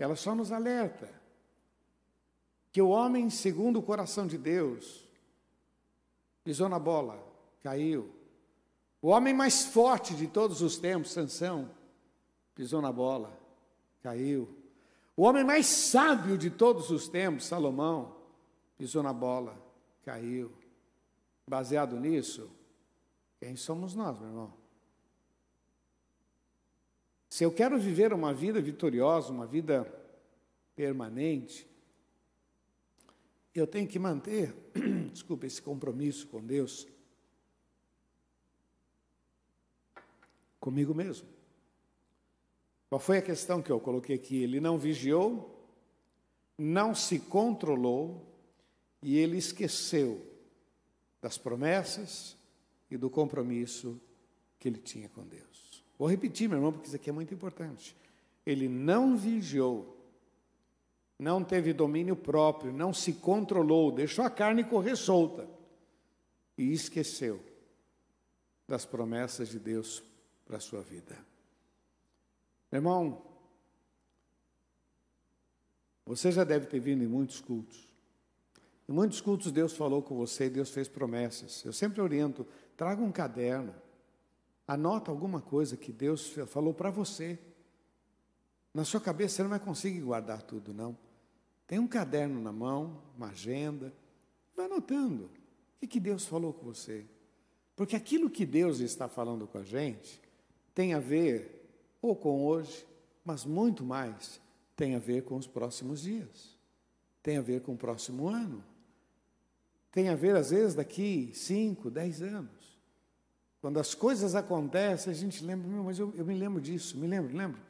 Ela 0.00 0.16
só 0.16 0.34
nos 0.34 0.50
alerta 0.50 1.12
que 2.72 2.80
o 2.80 2.88
homem, 2.88 3.28
segundo 3.28 3.78
o 3.78 3.82
coração 3.82 4.26
de 4.26 4.38
Deus, 4.38 5.06
pisou 6.42 6.70
na 6.70 6.78
bola, 6.78 7.22
caiu. 7.62 8.10
O 9.02 9.08
homem 9.08 9.34
mais 9.34 9.66
forte 9.66 10.14
de 10.14 10.26
todos 10.26 10.62
os 10.62 10.78
tempos, 10.78 11.12
Sansão, 11.12 11.70
pisou 12.54 12.80
na 12.80 12.90
bola, 12.90 13.38
caiu. 14.02 14.48
O 15.14 15.24
homem 15.24 15.44
mais 15.44 15.66
sábio 15.66 16.38
de 16.38 16.48
todos 16.48 16.90
os 16.90 17.06
tempos, 17.06 17.44
Salomão, 17.44 18.16
pisou 18.78 19.02
na 19.02 19.12
bola, 19.12 19.54
caiu. 20.02 20.50
Baseado 21.46 22.00
nisso, 22.00 22.50
quem 23.38 23.54
somos 23.54 23.94
nós, 23.94 24.18
meu 24.18 24.28
irmão? 24.28 24.59
Se 27.30 27.44
eu 27.44 27.50
quero 27.50 27.78
viver 27.78 28.12
uma 28.12 28.34
vida 28.34 28.60
vitoriosa, 28.60 29.32
uma 29.32 29.46
vida 29.46 29.84
permanente, 30.76 31.66
eu 33.54 33.66
tenho 33.66 33.88
que 33.88 33.98
manter, 33.98 34.54
desculpa, 35.10 35.46
esse 35.46 35.62
compromisso 35.62 36.26
com 36.26 36.44
Deus, 36.44 36.86
comigo 40.58 40.94
mesmo. 40.94 41.26
Qual 42.90 43.00
foi 43.00 43.16
a 43.16 43.22
questão 43.22 43.62
que 43.62 43.72
eu 43.72 43.80
coloquei 43.80 44.16
aqui? 44.16 44.42
Ele 44.42 44.60
não 44.60 44.76
vigiou, 44.76 45.66
não 46.58 46.94
se 46.94 47.18
controlou 47.18 48.26
e 49.02 49.16
ele 49.16 49.38
esqueceu 49.38 50.20
das 51.22 51.38
promessas, 51.38 52.36
e 52.90 52.96
do 52.96 53.08
compromisso 53.08 54.00
que 54.58 54.68
ele 54.68 54.78
tinha 54.78 55.08
com 55.08 55.22
Deus. 55.24 55.69
Vou 56.00 56.08
repetir, 56.08 56.48
meu 56.48 56.56
irmão, 56.56 56.72
porque 56.72 56.86
isso 56.86 56.96
aqui 56.96 57.10
é 57.10 57.12
muito 57.12 57.34
importante. 57.34 57.94
Ele 58.46 58.70
não 58.70 59.18
vigiou, 59.18 60.02
não 61.18 61.44
teve 61.44 61.74
domínio 61.74 62.16
próprio, 62.16 62.72
não 62.72 62.94
se 62.94 63.12
controlou, 63.12 63.92
deixou 63.92 64.24
a 64.24 64.30
carne 64.30 64.64
correr 64.64 64.96
solta 64.96 65.46
e 66.56 66.72
esqueceu 66.72 67.38
das 68.66 68.86
promessas 68.86 69.50
de 69.50 69.58
Deus 69.58 70.02
para 70.46 70.56
a 70.56 70.60
sua 70.60 70.80
vida. 70.80 71.18
Meu 72.72 72.78
irmão, 72.78 73.22
você 76.06 76.32
já 76.32 76.44
deve 76.44 76.64
ter 76.64 76.80
vindo 76.80 77.04
em 77.04 77.08
muitos 77.08 77.42
cultos. 77.42 77.86
Em 78.88 78.92
muitos 78.92 79.20
cultos 79.20 79.52
Deus 79.52 79.76
falou 79.76 80.00
com 80.02 80.16
você, 80.16 80.48
Deus 80.48 80.70
fez 80.70 80.88
promessas. 80.88 81.62
Eu 81.62 81.74
sempre 81.74 82.00
oriento, 82.00 82.46
Traga 82.74 83.02
um 83.02 83.12
caderno. 83.12 83.74
Anota 84.70 85.10
alguma 85.10 85.40
coisa 85.40 85.76
que 85.76 85.90
Deus 85.90 86.28
falou 86.46 86.72
para 86.72 86.90
você. 86.90 87.36
Na 88.72 88.84
sua 88.84 89.00
cabeça 89.00 89.34
você 89.34 89.42
não 89.42 89.50
vai 89.50 89.58
conseguir 89.58 89.98
guardar 89.98 90.42
tudo, 90.42 90.72
não. 90.72 90.96
Tem 91.66 91.80
um 91.80 91.88
caderno 91.88 92.40
na 92.40 92.52
mão, 92.52 93.02
uma 93.16 93.30
agenda. 93.30 93.92
Vai 94.54 94.66
anotando. 94.66 95.28
O 95.82 95.88
que 95.88 95.98
Deus 95.98 96.24
falou 96.24 96.52
com 96.52 96.66
você? 96.66 97.04
Porque 97.74 97.96
aquilo 97.96 98.30
que 98.30 98.46
Deus 98.46 98.78
está 98.78 99.08
falando 99.08 99.44
com 99.44 99.58
a 99.58 99.64
gente 99.64 100.22
tem 100.72 100.94
a 100.94 101.00
ver 101.00 101.68
ou 102.00 102.14
com 102.14 102.46
hoje, 102.46 102.86
mas 103.24 103.44
muito 103.44 103.82
mais 103.82 104.40
tem 104.76 104.94
a 104.94 105.00
ver 105.00 105.24
com 105.24 105.36
os 105.36 105.48
próximos 105.48 106.02
dias. 106.02 106.56
Tem 107.24 107.38
a 107.38 107.42
ver 107.42 107.62
com 107.62 107.72
o 107.72 107.76
próximo 107.76 108.28
ano. 108.28 108.64
Tem 109.90 110.08
a 110.10 110.14
ver, 110.14 110.36
às 110.36 110.50
vezes, 110.50 110.76
daqui 110.76 111.32
cinco, 111.34 111.90
dez 111.90 112.22
anos. 112.22 112.59
Quando 113.60 113.78
as 113.78 113.94
coisas 113.94 114.34
acontecem, 114.34 115.12
a 115.12 115.16
gente 115.16 115.44
lembra, 115.44 115.68
mas 115.82 115.98
eu, 115.98 116.12
eu 116.16 116.24
me 116.24 116.34
lembro 116.34 116.60
disso, 116.60 116.96
me 116.96 117.06
lembro, 117.06 117.36
lembro. 117.36 117.60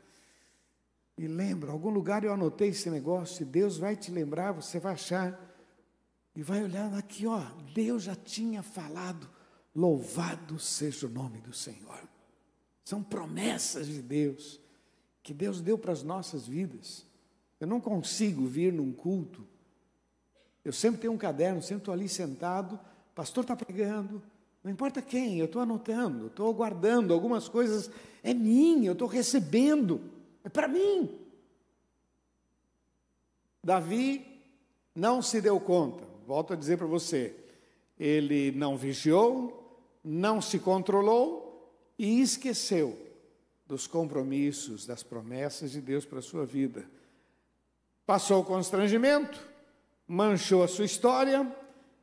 Me 1.19 1.27
lembro, 1.27 1.71
algum 1.71 1.91
lugar 1.91 2.25
eu 2.25 2.33
anotei 2.33 2.69
esse 2.69 2.89
negócio, 2.89 3.43
e 3.43 3.45
Deus 3.45 3.77
vai 3.77 3.97
te 3.97 4.11
lembrar, 4.11 4.53
você 4.53 4.79
vai 4.79 4.95
achar, 4.95 5.39
e 6.35 6.43
vai 6.43 6.63
olhar 6.63 6.95
aqui, 6.95 7.27
ó, 7.27 7.41
Deus 7.75 8.05
já 8.05 8.15
tinha 8.15 8.63
falado, 8.63 9.29
louvado 9.75 10.59
seja 10.59 11.07
o 11.07 11.11
nome 11.11 11.41
do 11.41 11.53
Senhor. 11.53 12.01
São 12.85 13.03
promessas 13.03 13.87
de 13.87 14.01
Deus, 14.01 14.61
que 15.23 15.35
Deus 15.35 15.61
deu 15.61 15.77
para 15.77 15.93
as 15.93 16.03
nossas 16.03 16.47
vidas. 16.47 17.05
Eu 17.59 17.67
não 17.67 17.81
consigo 17.81 18.47
vir 18.47 18.73
num 18.73 18.93
culto, 18.93 19.47
eu 20.65 20.73
sempre 20.73 21.01
tenho 21.01 21.13
um 21.13 21.19
caderno, 21.19 21.61
sempre 21.61 21.83
estou 21.83 21.93
ali 21.93 22.09
sentado, 22.09 22.79
pastor 23.15 23.45
está 23.45 23.57
pregando, 23.57 24.23
não 24.63 24.71
importa 24.71 25.01
quem, 25.01 25.39
eu 25.39 25.47
estou 25.47 25.63
anotando, 25.63 26.27
estou 26.27 26.53
guardando 26.53 27.15
algumas 27.15 27.49
coisas, 27.49 27.91
é 28.23 28.35
minha, 28.35 28.89
eu 28.89 28.93
estou 28.93 29.09
recebendo, 29.09 30.01
é 30.45 30.49
para 30.49 30.69
mim. 30.69 31.19
Davi 33.65 34.27
não 34.95 35.23
se 35.23 35.41
deu 35.41 35.59
conta, 35.59 36.05
volto 36.27 36.53
a 36.53 36.57
dizer 36.57 36.77
para 36.77 36.87
você, 36.87 37.35
ele 37.99 38.53
não 38.53 38.77
vigiou, 38.77 39.81
não 40.05 40.41
se 40.43 40.59
controlou 40.59 41.75
e 41.99 42.21
esqueceu 42.21 42.99
dos 43.67 43.87
compromissos, 43.87 44.87
das 44.87 45.03
promessas 45.03 45.71
de 45.71 45.81
Deus 45.81 46.05
para 46.05 46.19
a 46.19 46.23
sua 46.23 46.45
vida. 46.45 46.85
Passou 48.05 48.41
o 48.41 48.45
constrangimento, 48.45 49.41
manchou 50.07 50.63
a 50.63 50.69
sua 50.69 50.85
história 50.85 51.51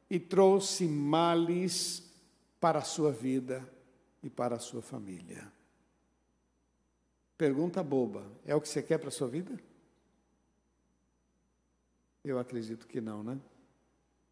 e 0.09 0.19
trouxe 0.19 0.85
males 0.85 2.06
para 2.59 2.79
a 2.79 2.83
sua 2.83 3.11
vida 3.11 3.67
e 4.23 4.29
para 4.29 4.55
a 4.55 4.59
sua 4.59 4.81
família. 4.81 5.51
Pergunta 7.37 7.83
boba: 7.83 8.25
é 8.45 8.55
o 8.55 8.61
que 8.61 8.67
você 8.67 8.81
quer 8.81 8.97
para 8.97 9.09
a 9.09 9.11
sua 9.11 9.27
vida? 9.27 9.57
Eu 12.23 12.39
acredito 12.39 12.87
que 12.87 12.99
não, 12.99 13.23
né? 13.23 13.39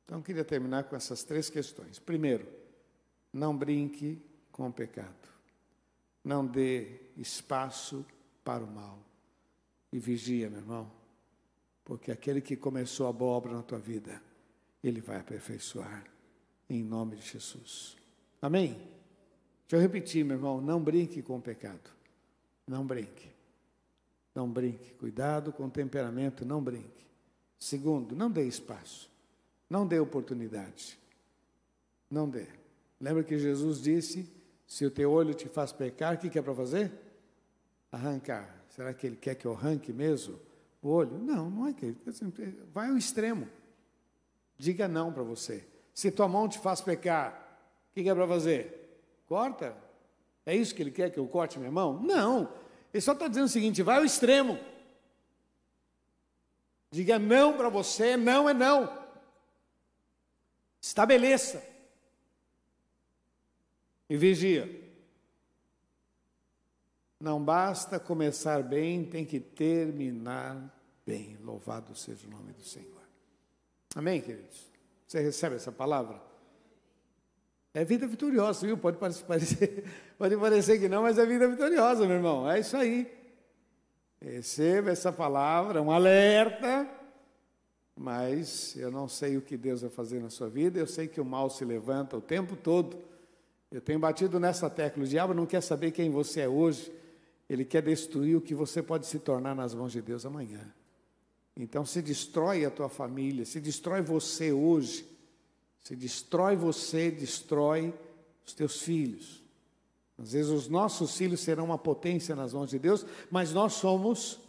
Então, 0.04 0.22
queria 0.22 0.44
terminar 0.44 0.84
com 0.84 0.96
essas 0.96 1.24
três 1.24 1.50
questões. 1.50 1.98
Primeiro, 1.98 2.48
não 3.32 3.56
brinque 3.58 4.22
com 4.52 4.68
o 4.68 4.74
pecado. 4.74 5.30
Não 6.24 6.46
dê 6.46 7.00
espaço 7.18 8.06
para 8.44 8.64
o 8.64 8.68
mal. 8.68 9.00
E 9.92 9.98
vigia, 9.98 10.50
meu 10.50 10.60
irmão, 10.60 10.92
porque 11.84 12.12
aquele 12.12 12.42
que 12.42 12.58
começou 12.58 13.08
a 13.08 13.14
boa 13.14 13.32
obra 13.32 13.54
na 13.54 13.64
tua 13.64 13.80
vida, 13.80 14.22
ele 14.84 15.00
vai 15.00 15.20
aperfeiçoar, 15.20 16.06
em 16.70 16.84
nome 16.84 17.16
de 17.16 17.26
Jesus. 17.26 17.96
Amém? 18.46 18.74
Deixa 19.68 19.78
eu 19.78 19.80
repetir, 19.80 20.24
meu 20.24 20.38
irmão, 20.38 20.62
não 20.62 20.80
brinque 20.80 21.24
com 21.24 21.38
o 21.38 21.42
pecado. 21.42 21.90
Não 22.68 22.86
brinque. 22.86 23.28
Não 24.36 24.48
brinque. 24.48 24.94
Cuidado 25.00 25.52
com 25.52 25.66
o 25.66 25.70
temperamento, 25.72 26.46
não 26.46 26.62
brinque. 26.64 27.08
Segundo, 27.58 28.16
não 28.16 28.30
dê 28.30 28.44
espaço. 28.48 29.10
Não 29.68 29.88
dê 29.88 30.00
oportunidade. 30.00 30.96
Não 32.08 32.30
dê. 32.30 32.46
Lembra 33.02 33.24
que 33.24 33.36
Jesus 33.40 33.82
disse: 33.82 34.32
se 34.68 34.86
o 34.86 34.92
teu 34.92 35.12
olho 35.12 35.34
te 35.34 35.50
faz 35.50 35.72
pecar, 35.72 36.14
o 36.14 36.18
que, 36.20 36.30
que 36.30 36.38
é 36.38 36.42
para 36.44 36.54
fazer? 36.54 36.92
Arrancar. 37.92 38.64
Será 38.70 38.94
que 38.94 39.08
ele 39.08 39.16
quer 39.16 39.34
que 39.34 39.48
eu 39.48 39.54
arranque 39.54 39.92
mesmo 39.92 40.40
o 40.84 40.90
olho? 40.90 41.18
Não, 41.18 41.50
não 41.50 41.68
é 41.68 41.74
que 41.74 41.84
ele. 41.84 41.98
Vai 42.72 42.90
ao 42.90 42.98
extremo. 42.98 43.50
Diga 44.56 44.88
não 44.88 45.12
para 45.12 45.24
você. 45.24 45.66
Se 45.96 46.12
tua 46.12 46.28
mão 46.28 46.48
te 46.48 46.60
faz 46.60 46.80
pecar, 46.80 47.45
que, 47.96 48.04
que 48.04 48.10
é 48.10 48.14
para 48.14 48.28
fazer? 48.28 49.00
Corta? 49.26 49.76
É 50.46 50.54
isso 50.54 50.76
que 50.76 50.84
ele 50.84 50.92
quer 50.92 51.10
que 51.10 51.18
eu 51.18 51.28
corte 51.28 51.58
minha 51.58 51.72
mão? 51.72 52.00
Não. 52.02 52.54
Ele 52.94 53.02
só 53.02 53.14
está 53.14 53.28
dizendo 53.28 53.46
o 53.46 53.50
seguinte: 53.50 53.82
vai 53.82 53.98
ao 53.98 54.06
extremo. 54.06 54.60
Diga 56.92 57.18
não 57.18 57.58
para 57.58 57.70
você, 57.70 58.18
não 58.18 58.50
é 58.50 58.54
não. 58.54 59.06
Estabeleça. 60.82 61.64
E 64.10 64.18
vigia. 64.18 64.84
Não 67.20 67.44
basta 67.44 68.00
começar 68.00 68.62
bem, 68.62 69.06
tem 69.06 69.26
que 69.26 69.40
terminar 69.40 70.70
bem. 71.06 71.38
Louvado 71.42 71.96
seja 71.96 72.28
o 72.28 72.30
nome 72.30 72.52
do 72.52 72.62
Senhor. 72.62 73.02
Amém, 73.96 74.22
queridos? 74.22 74.68
Você 75.08 75.22
recebe 75.22 75.56
essa 75.56 75.72
palavra? 75.72 76.35
É 77.76 77.84
vida 77.84 78.08
vitoriosa, 78.08 78.66
viu? 78.66 78.78
Pode 78.78 78.98
parecer, 78.98 79.84
pode 80.18 80.38
parecer 80.38 80.80
que 80.80 80.88
não, 80.88 81.02
mas 81.02 81.18
é 81.18 81.26
vida 81.26 81.46
vitoriosa, 81.46 82.08
meu 82.08 82.16
irmão. 82.16 82.50
É 82.50 82.62
isso 82.62 82.78
aí. 82.78 83.06
Receba 84.22 84.92
essa 84.92 85.12
palavra, 85.12 85.82
um 85.82 85.92
alerta. 85.92 86.90
Mas 87.94 88.78
eu 88.78 88.90
não 88.90 89.10
sei 89.10 89.36
o 89.36 89.42
que 89.42 89.58
Deus 89.58 89.82
vai 89.82 89.90
fazer 89.90 90.22
na 90.22 90.30
sua 90.30 90.48
vida. 90.48 90.80
Eu 90.80 90.88
sei 90.88 91.06
que 91.06 91.20
o 91.20 91.26
mal 91.26 91.50
se 91.50 91.66
levanta 91.66 92.16
o 92.16 92.22
tempo 92.22 92.56
todo. 92.56 92.98
Eu 93.70 93.82
tenho 93.82 94.00
batido 94.00 94.40
nessa 94.40 94.70
tecla. 94.70 95.04
O 95.04 95.08
diabo 95.08 95.34
não 95.34 95.46
quer 95.46 95.60
saber 95.60 95.92
quem 95.92 96.10
você 96.10 96.42
é 96.42 96.48
hoje. 96.48 96.90
Ele 97.50 97.66
quer 97.66 97.82
destruir 97.82 98.38
o 98.38 98.42
que 98.42 98.56
você 98.56 98.82
pode 98.82 99.06
se 99.06 99.20
tornar 99.20 99.54
nas 99.54 99.76
mãos 99.76 99.92
de 99.92 100.02
Deus 100.02 100.26
amanhã. 100.26 100.74
Então 101.58 101.86
se 101.86 102.02
destrói 102.02 102.64
a 102.64 102.72
tua 102.72 102.88
família, 102.88 103.44
se 103.44 103.60
destrói 103.60 104.02
você 104.02 104.54
hoje 104.54 105.15
se 105.86 105.96
destrói 105.96 106.56
você, 106.56 107.12
destrói 107.12 107.94
os 108.44 108.56
teus 108.56 108.82
filhos. 108.82 109.44
Às 110.18 110.32
vezes 110.32 110.52
os 110.52 110.68
nossos 110.68 111.16
filhos 111.16 111.42
serão 111.42 111.66
uma 111.66 111.78
potência 111.78 112.36
nas 112.36 112.54
mãos 112.54 112.72
de 112.72 112.80
Deus, 112.80 113.06
mas 113.30 113.54
nós 113.54 113.74
somos 113.74 114.40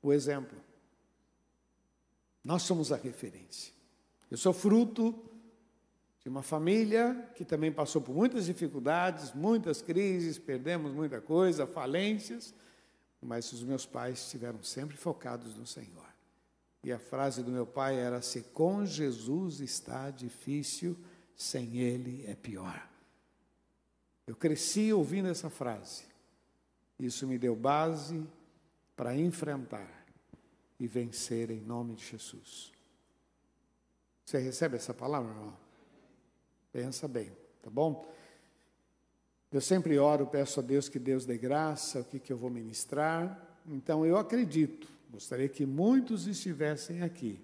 o 0.00 0.12
exemplo. 0.12 0.56
Nós 2.44 2.62
somos 2.62 2.92
a 2.92 2.96
referência. 2.96 3.72
Eu 4.30 4.38
sou 4.38 4.52
fruto 4.52 5.12
de 6.20 6.28
uma 6.28 6.42
família 6.42 7.28
que 7.34 7.44
também 7.44 7.72
passou 7.72 8.00
por 8.00 8.14
muitas 8.14 8.46
dificuldades, 8.46 9.32
muitas 9.34 9.82
crises, 9.82 10.38
perdemos 10.38 10.92
muita 10.92 11.20
coisa, 11.20 11.66
falências, 11.66 12.54
mas 13.20 13.52
os 13.52 13.64
meus 13.64 13.84
pais 13.84 14.20
estiveram 14.20 14.62
sempre 14.62 14.96
focados 14.96 15.56
no 15.56 15.66
Senhor. 15.66 16.07
E 16.82 16.92
a 16.92 16.98
frase 16.98 17.42
do 17.42 17.50
meu 17.50 17.66
pai 17.66 17.96
era: 17.96 18.22
se 18.22 18.42
com 18.42 18.84
Jesus 18.84 19.60
está 19.60 20.10
difícil, 20.10 20.96
sem 21.36 21.78
Ele 21.78 22.24
é 22.26 22.34
pior. 22.34 22.88
Eu 24.26 24.36
cresci 24.36 24.92
ouvindo 24.92 25.28
essa 25.28 25.48
frase. 25.48 26.04
Isso 26.98 27.26
me 27.26 27.38
deu 27.38 27.54
base 27.54 28.26
para 28.96 29.16
enfrentar 29.16 29.88
e 30.78 30.86
vencer 30.86 31.50
em 31.50 31.60
nome 31.60 31.94
de 31.94 32.04
Jesus. 32.04 32.72
Você 34.24 34.38
recebe 34.38 34.76
essa 34.76 34.92
palavra, 34.92 35.30
irmão? 35.30 35.56
Pensa 36.72 37.08
bem, 37.08 37.32
tá 37.62 37.70
bom? 37.70 38.12
Eu 39.50 39.60
sempre 39.60 39.98
oro, 39.98 40.26
peço 40.26 40.60
a 40.60 40.62
Deus 40.62 40.88
que 40.88 40.98
Deus 40.98 41.24
dê 41.24 41.38
graça, 41.38 42.00
o 42.00 42.04
que, 42.04 42.18
que 42.18 42.32
eu 42.32 42.36
vou 42.36 42.50
ministrar. 42.50 43.58
Então 43.66 44.04
eu 44.04 44.18
acredito 44.18 44.97
Gostaria 45.10 45.48
que 45.48 45.64
muitos 45.64 46.26
estivessem 46.26 47.02
aqui, 47.02 47.40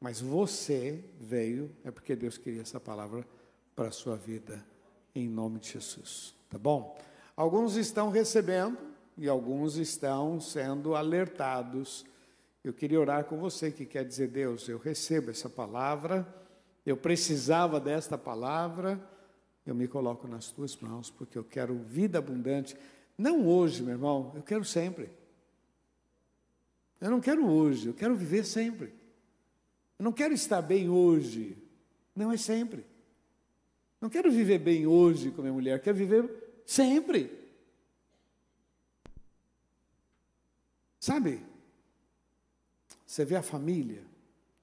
mas 0.00 0.20
você 0.20 1.04
veio, 1.20 1.70
é 1.84 1.90
porque 1.90 2.14
Deus 2.14 2.38
queria 2.38 2.62
essa 2.62 2.78
palavra 2.78 3.26
para 3.74 3.88
a 3.88 3.92
sua 3.92 4.16
vida, 4.16 4.64
em 5.14 5.28
nome 5.28 5.58
de 5.58 5.72
Jesus. 5.72 6.34
Tá 6.48 6.58
bom? 6.58 6.96
Alguns 7.36 7.76
estão 7.76 8.10
recebendo 8.10 8.78
e 9.16 9.28
alguns 9.28 9.76
estão 9.76 10.40
sendo 10.40 10.94
alertados. 10.94 12.04
Eu 12.62 12.72
queria 12.72 13.00
orar 13.00 13.24
com 13.24 13.36
você 13.36 13.72
que 13.72 13.84
quer 13.84 14.04
dizer, 14.04 14.28
Deus, 14.28 14.68
eu 14.68 14.78
recebo 14.78 15.30
essa 15.30 15.50
palavra, 15.50 16.26
eu 16.86 16.96
precisava 16.96 17.80
desta 17.80 18.16
palavra, 18.16 19.00
eu 19.66 19.74
me 19.74 19.88
coloco 19.88 20.28
nas 20.28 20.50
tuas 20.50 20.76
mãos, 20.76 21.10
porque 21.10 21.36
eu 21.36 21.44
quero 21.44 21.76
vida 21.78 22.18
abundante. 22.18 22.76
Não 23.16 23.46
hoje, 23.46 23.82
meu 23.82 23.94
irmão, 23.94 24.32
eu 24.36 24.42
quero 24.42 24.64
sempre. 24.64 25.10
Eu 27.00 27.10
não 27.10 27.20
quero 27.20 27.48
hoje, 27.48 27.88
eu 27.88 27.94
quero 27.94 28.14
viver 28.14 28.44
sempre. 28.44 28.92
Eu 29.98 30.04
não 30.04 30.12
quero 30.12 30.34
estar 30.34 30.62
bem 30.62 30.88
hoje, 30.88 31.56
não 32.14 32.32
é 32.32 32.36
sempre. 32.36 32.84
Não 34.00 34.08
quero 34.08 34.30
viver 34.30 34.58
bem 34.58 34.86
hoje 34.86 35.30
com 35.30 35.42
minha 35.42 35.52
mulher, 35.52 35.80
quero 35.82 35.96
viver 35.96 36.62
sempre. 36.64 37.36
Sabe? 41.00 41.42
Você 43.06 43.24
vê 43.24 43.36
a 43.36 43.42
família 43.42 44.04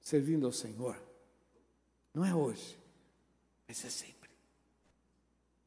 servindo 0.00 0.46
ao 0.46 0.52
Senhor. 0.52 0.96
Não 2.14 2.24
é 2.24 2.34
hoje, 2.34 2.78
mas 3.66 3.84
é 3.84 3.90
sempre. 3.90 4.30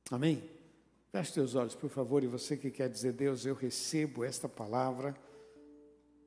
Amém? 0.09 0.49
Feche 1.11 1.33
teus 1.33 1.55
olhos, 1.55 1.75
por 1.75 1.89
favor, 1.89 2.23
e 2.23 2.27
você 2.27 2.55
que 2.55 2.71
quer 2.71 2.89
dizer, 2.89 3.13
Deus, 3.13 3.45
eu 3.45 3.53
recebo 3.53 4.23
esta 4.23 4.47
palavra 4.47 5.15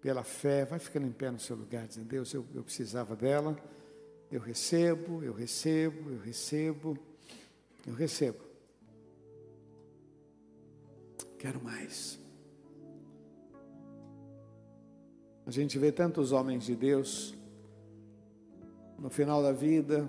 pela 0.02 0.24
fé, 0.24 0.64
vai 0.64 0.80
ficando 0.80 1.06
em 1.06 1.12
pé 1.12 1.30
no 1.30 1.38
seu 1.38 1.56
lugar, 1.56 1.86
dizendo: 1.86 2.08
Deus, 2.08 2.34
eu, 2.34 2.44
eu 2.54 2.62
precisava 2.62 3.16
dela, 3.16 3.56
eu 4.30 4.40
recebo, 4.40 5.22
eu 5.22 5.32
recebo, 5.32 6.10
eu 6.10 6.18
recebo, 6.18 6.98
eu 7.86 7.94
recebo. 7.94 8.52
quero 11.38 11.62
mais. 11.62 12.20
A 15.44 15.50
gente 15.50 15.76
vê 15.76 15.90
tantos 15.90 16.30
homens 16.30 16.64
de 16.64 16.76
Deus 16.76 17.34
no 18.96 19.10
final 19.10 19.42
da 19.42 19.50
vida, 19.50 20.08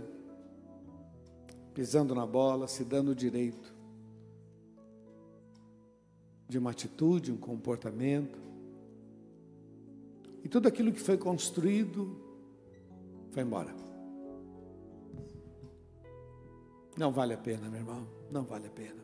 pisando 1.73 2.13
na 2.13 2.25
bola, 2.25 2.67
se 2.67 2.84
dando 2.84 3.15
direito 3.15 3.73
de 6.47 6.60
uma 6.60 6.69
atitude, 6.69 7.32
um 7.32 7.38
comportamento. 7.38 8.52
E 10.43 10.49
tudo 10.49 10.67
aquilo 10.67 10.91
que 10.91 10.99
foi 10.99 11.17
construído 11.17 12.19
foi 13.32 13.43
embora. 13.43 13.73
Não 16.97 17.12
vale 17.12 17.34
a 17.34 17.38
pena, 17.38 17.69
meu 17.69 17.79
irmão, 17.79 18.08
não 18.29 18.43
vale 18.43 18.67
a 18.67 18.69
pena. 18.69 19.01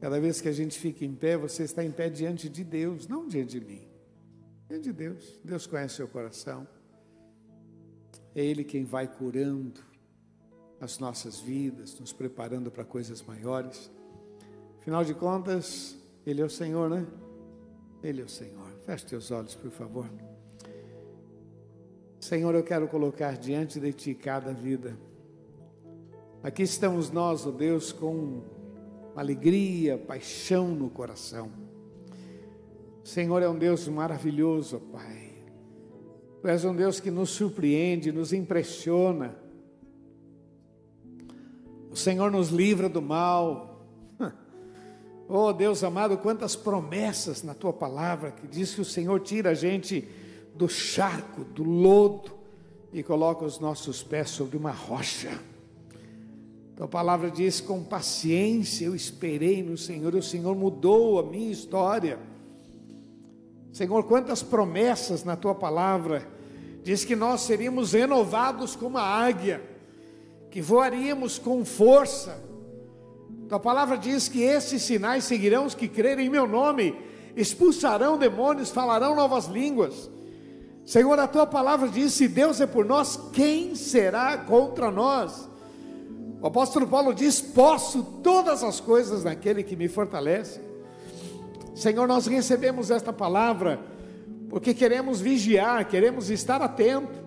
Cada 0.00 0.20
vez 0.20 0.40
que 0.40 0.48
a 0.48 0.52
gente 0.52 0.78
fica 0.78 1.04
em 1.04 1.14
pé, 1.14 1.36
você 1.36 1.62
está 1.62 1.82
em 1.82 1.90
pé 1.90 2.10
diante 2.10 2.48
de 2.48 2.62
Deus, 2.62 3.06
não 3.06 3.26
diante 3.26 3.58
de 3.58 3.64
mim. 3.64 3.88
Diante 4.68 4.84
de 4.84 4.92
Deus. 4.92 5.40
Deus 5.42 5.66
conhece 5.66 5.94
seu 5.94 6.08
coração. 6.08 6.66
É 8.34 8.44
Ele 8.44 8.64
quem 8.64 8.84
vai 8.84 9.06
curando 9.06 9.80
as 10.80 10.98
nossas 10.98 11.40
vidas, 11.40 11.98
nos 11.98 12.12
preparando 12.12 12.70
para 12.70 12.84
coisas 12.84 13.22
maiores. 13.22 13.90
Afinal 14.80 15.04
de 15.04 15.14
contas, 15.14 15.96
Ele 16.26 16.42
é 16.42 16.44
o 16.44 16.50
Senhor, 16.50 16.90
né? 16.90 17.06
Ele 18.02 18.20
é 18.20 18.24
o 18.24 18.28
Senhor. 18.28 18.73
Feche 18.84 19.06
teus 19.06 19.30
olhos, 19.30 19.54
por 19.54 19.70
favor. 19.70 20.06
Senhor, 22.20 22.54
eu 22.54 22.62
quero 22.62 22.86
colocar 22.86 23.38
diante 23.38 23.80
de 23.80 23.92
Ti 23.94 24.14
cada 24.14 24.52
vida. 24.52 24.94
Aqui 26.42 26.64
estamos 26.64 27.10
nós, 27.10 27.46
ó 27.46 27.48
oh 27.48 27.52
Deus, 27.52 27.92
com 27.92 28.42
alegria, 29.16 29.96
paixão 29.96 30.68
no 30.68 30.90
coração. 30.90 31.50
O 33.02 33.08
Senhor 33.08 33.42
é 33.42 33.48
um 33.48 33.58
Deus 33.58 33.88
maravilhoso, 33.88 34.76
ó 34.76 34.92
Pai. 34.92 35.32
Tu 36.42 36.48
és 36.48 36.62
um 36.66 36.76
Deus 36.76 37.00
que 37.00 37.10
nos 37.10 37.30
surpreende, 37.30 38.12
nos 38.12 38.34
impressiona. 38.34 39.34
O 41.90 41.96
Senhor 41.96 42.30
nos 42.30 42.50
livra 42.50 42.86
do 42.86 43.00
mal. 43.00 43.73
Oh 45.28 45.52
Deus 45.52 45.82
amado, 45.82 46.18
quantas 46.18 46.54
promessas 46.54 47.42
na 47.42 47.54
tua 47.54 47.72
palavra 47.72 48.30
que 48.30 48.46
diz 48.46 48.74
que 48.74 48.80
o 48.80 48.84
Senhor 48.84 49.20
tira 49.20 49.50
a 49.50 49.54
gente 49.54 50.06
do 50.54 50.68
charco, 50.68 51.44
do 51.44 51.62
lodo 51.62 52.32
e 52.92 53.02
coloca 53.02 53.44
os 53.44 53.58
nossos 53.58 54.02
pés 54.02 54.30
sobre 54.30 54.56
uma 54.56 54.70
rocha. 54.70 55.40
Tua 56.76 56.88
palavra 56.88 57.30
diz: 57.30 57.60
com 57.60 57.82
paciência 57.82 58.84
eu 58.84 58.94
esperei 58.94 59.62
no 59.62 59.78
Senhor, 59.78 60.14
e 60.14 60.18
o 60.18 60.22
Senhor 60.22 60.54
mudou 60.54 61.18
a 61.18 61.22
minha 61.22 61.50
história. 61.50 62.18
Senhor, 63.72 64.04
quantas 64.04 64.42
promessas 64.42 65.24
na 65.24 65.34
tua 65.34 65.54
palavra, 65.54 66.28
diz 66.82 67.04
que 67.04 67.16
nós 67.16 67.40
seríamos 67.40 67.92
renovados 67.92 68.76
como 68.76 68.98
a 68.98 69.02
águia, 69.02 69.62
que 70.50 70.60
voaríamos 70.60 71.38
com 71.38 71.64
força. 71.64 72.40
Tua 73.54 73.60
palavra 73.60 73.96
diz 73.96 74.26
que 74.26 74.42
esses 74.42 74.82
sinais 74.82 75.22
seguirão 75.22 75.64
os 75.64 75.76
que 75.76 75.86
crerem 75.86 76.26
em 76.26 76.28
meu 76.28 76.44
nome, 76.44 76.92
expulsarão 77.36 78.18
demônios, 78.18 78.72
falarão 78.72 79.14
novas 79.14 79.46
línguas. 79.46 80.10
Senhor, 80.84 81.16
a 81.20 81.28
tua 81.28 81.46
palavra 81.46 81.88
diz: 81.88 82.14
se 82.14 82.26
Deus 82.26 82.60
é 82.60 82.66
por 82.66 82.84
nós, 82.84 83.16
quem 83.32 83.76
será 83.76 84.36
contra 84.38 84.90
nós? 84.90 85.48
O 86.42 86.48
apóstolo 86.48 86.88
Paulo 86.88 87.14
diz: 87.14 87.40
Posso 87.40 88.02
todas 88.24 88.64
as 88.64 88.80
coisas 88.80 89.22
naquele 89.22 89.62
que 89.62 89.76
me 89.76 89.86
fortalece. 89.86 90.60
Senhor, 91.76 92.08
nós 92.08 92.26
recebemos 92.26 92.90
esta 92.90 93.12
palavra 93.12 93.78
porque 94.50 94.74
queremos 94.74 95.20
vigiar, 95.20 95.86
queremos 95.86 96.28
estar 96.28 96.60
atento. 96.60 97.22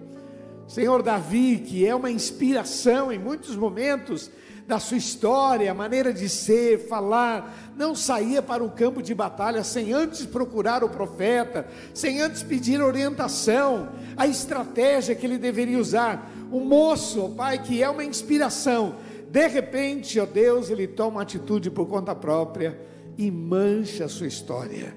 Senhor 0.67 1.01
Davi, 1.01 1.59
que 1.65 1.87
é 1.87 1.95
uma 1.95 2.11
inspiração 2.11 3.13
em 3.13 3.17
muitos 3.17 3.55
momentos 3.55 4.29
da 4.67 4.79
sua 4.79 4.97
história, 4.97 5.73
maneira 5.73 6.13
de 6.13 6.27
ser, 6.27 6.87
falar, 6.89 7.73
não 7.77 7.95
saía 7.95 8.41
para 8.41 8.61
o 8.61 8.69
campo 8.69 9.01
de 9.01 9.15
batalha 9.15 9.63
sem 9.63 9.93
antes 9.93 10.25
procurar 10.25 10.83
o 10.83 10.89
profeta, 10.89 11.65
sem 11.93 12.21
antes 12.21 12.43
pedir 12.43 12.81
orientação, 12.81 13.87
a 14.17 14.27
estratégia 14.27 15.15
que 15.15 15.25
ele 15.25 15.37
deveria 15.37 15.79
usar. 15.79 16.29
Um 16.51 16.65
moço, 16.65 17.29
pai, 17.29 17.63
que 17.63 17.81
é 17.81 17.89
uma 17.89 18.03
inspiração, 18.03 18.95
de 19.29 19.47
repente, 19.47 20.19
ó 20.19 20.25
Deus, 20.25 20.69
ele 20.69 20.87
toma 20.87 21.21
atitude 21.21 21.69
por 21.69 21.87
conta 21.87 22.15
própria 22.15 22.79
e 23.17 23.29
mancha 23.31 24.05
a 24.05 24.09
sua 24.09 24.27
história. 24.27 24.93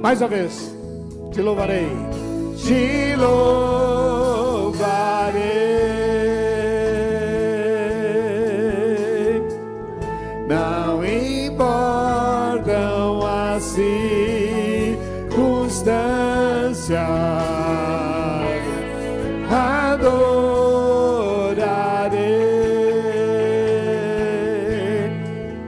Mais 0.02 0.20
uma 0.20 0.28
vez, 0.28 0.76
te 1.30 1.40
louvarei, 1.42 1.88
te 2.56 3.14
louvarei. 3.16 3.50
Não 10.48 11.04
importam 11.04 13.20
as 13.26 13.76
adorarei 19.50 20.30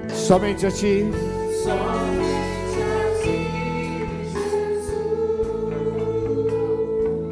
somente 0.09 0.67
a 0.67 0.71
ti. 0.71 1.05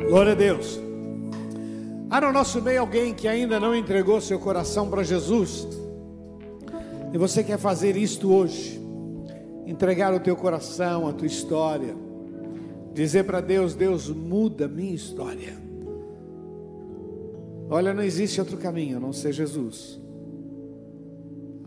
Glória 0.08 0.32
a 0.32 0.34
Deus. 0.34 0.80
Há 2.10 2.20
no 2.20 2.32
nosso 2.32 2.60
meio 2.60 2.80
alguém 2.80 3.14
que 3.14 3.28
ainda 3.28 3.60
não 3.60 3.74
entregou 3.74 4.20
seu 4.20 4.38
coração 4.40 4.90
para 4.90 5.04
Jesus. 5.04 5.68
E 7.12 7.18
você 7.18 7.44
quer 7.44 7.58
fazer 7.58 7.96
isto 7.96 8.32
hoje. 8.32 8.80
Entregar 9.66 10.12
o 10.12 10.18
teu 10.18 10.34
coração, 10.34 11.08
a 11.08 11.12
tua 11.12 11.28
história. 11.28 12.09
Dizer 12.92 13.24
para 13.24 13.40
Deus: 13.40 13.74
Deus, 13.74 14.08
muda 14.08 14.68
minha 14.68 14.94
história. 14.94 15.56
Olha, 17.68 17.94
não 17.94 18.02
existe 18.02 18.40
outro 18.40 18.56
caminho 18.56 18.96
a 18.96 19.00
não 19.00 19.12
ser 19.12 19.32
Jesus. 19.32 20.00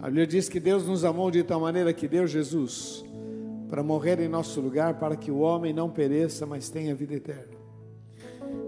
A 0.01 0.07
Bíblia 0.07 0.27
diz 0.27 0.49
que 0.49 0.59
Deus 0.59 0.85
nos 0.85 1.05
amou 1.05 1.31
de 1.31 1.43
tal 1.43 1.61
maneira 1.61 1.93
que 1.93 2.09
deu 2.09 2.27
Jesus 2.27 3.05
para 3.69 3.81
morrer 3.81 4.19
em 4.19 4.27
nosso 4.27 4.59
lugar, 4.59 4.99
para 4.99 5.15
que 5.15 5.31
o 5.31 5.39
homem 5.39 5.73
não 5.73 5.89
pereça, 5.89 6.45
mas 6.45 6.69
tenha 6.69 6.93
vida 6.93 7.13
eterna. 7.13 7.53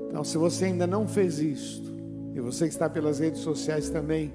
Então, 0.07 0.23
se 0.23 0.37
você 0.37 0.65
ainda 0.65 0.87
não 0.87 1.05
fez 1.05 1.39
isto, 1.39 1.93
e 2.33 2.39
você 2.39 2.67
que 2.67 2.73
está 2.73 2.89
pelas 2.89 3.19
redes 3.19 3.41
sociais 3.41 3.89
também, 3.89 4.33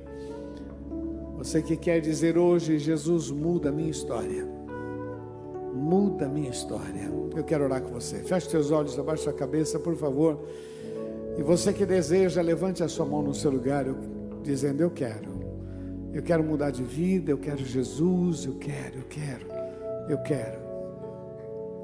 você 1.39 1.63
que 1.63 1.77
quer 1.77 2.01
dizer 2.01 2.37
hoje, 2.37 2.79
Jesus 2.79 3.31
muda 3.31 3.71
a 3.71 3.73
minha 3.73 3.91
história. 3.91 4.47
Muda 5.91 6.27
a 6.27 6.29
minha 6.29 6.51
história. 6.51 7.11
Eu 7.35 7.43
quero 7.43 7.65
orar 7.65 7.83
com 7.83 7.91
você. 7.91 8.19
Feche 8.19 8.49
seus 8.49 8.71
olhos, 8.71 8.97
abaixe 8.97 9.25
sua 9.25 9.33
cabeça, 9.33 9.77
por 9.77 9.97
favor. 9.97 10.39
E 11.37 11.43
você 11.43 11.73
que 11.73 11.85
deseja, 11.85 12.41
levante 12.41 12.81
a 12.85 12.89
sua 12.89 13.05
mão 13.05 13.23
no 13.23 13.35
seu 13.35 13.51
lugar, 13.51 13.87
dizendo: 14.41 14.85
Eu 14.85 14.91
quero. 14.93 15.41
Eu 16.13 16.23
quero 16.23 16.45
mudar 16.45 16.71
de 16.71 16.85
vida, 16.85 17.33
eu 17.33 17.39
quero 17.39 17.65
Jesus, 17.65 18.45
eu 18.45 18.55
quero, 18.55 18.99
eu 18.99 19.05
quero, 19.09 19.47
eu 20.09 20.19
quero. 20.19 20.61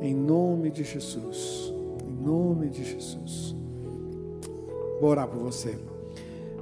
Em 0.00 0.14
nome 0.14 0.70
de 0.70 0.84
Jesus. 0.84 1.74
Em 2.04 2.24
nome 2.24 2.68
de 2.68 2.84
Jesus. 2.84 3.56
Vou 5.00 5.10
orar 5.10 5.26
por 5.26 5.40
você. 5.40 5.76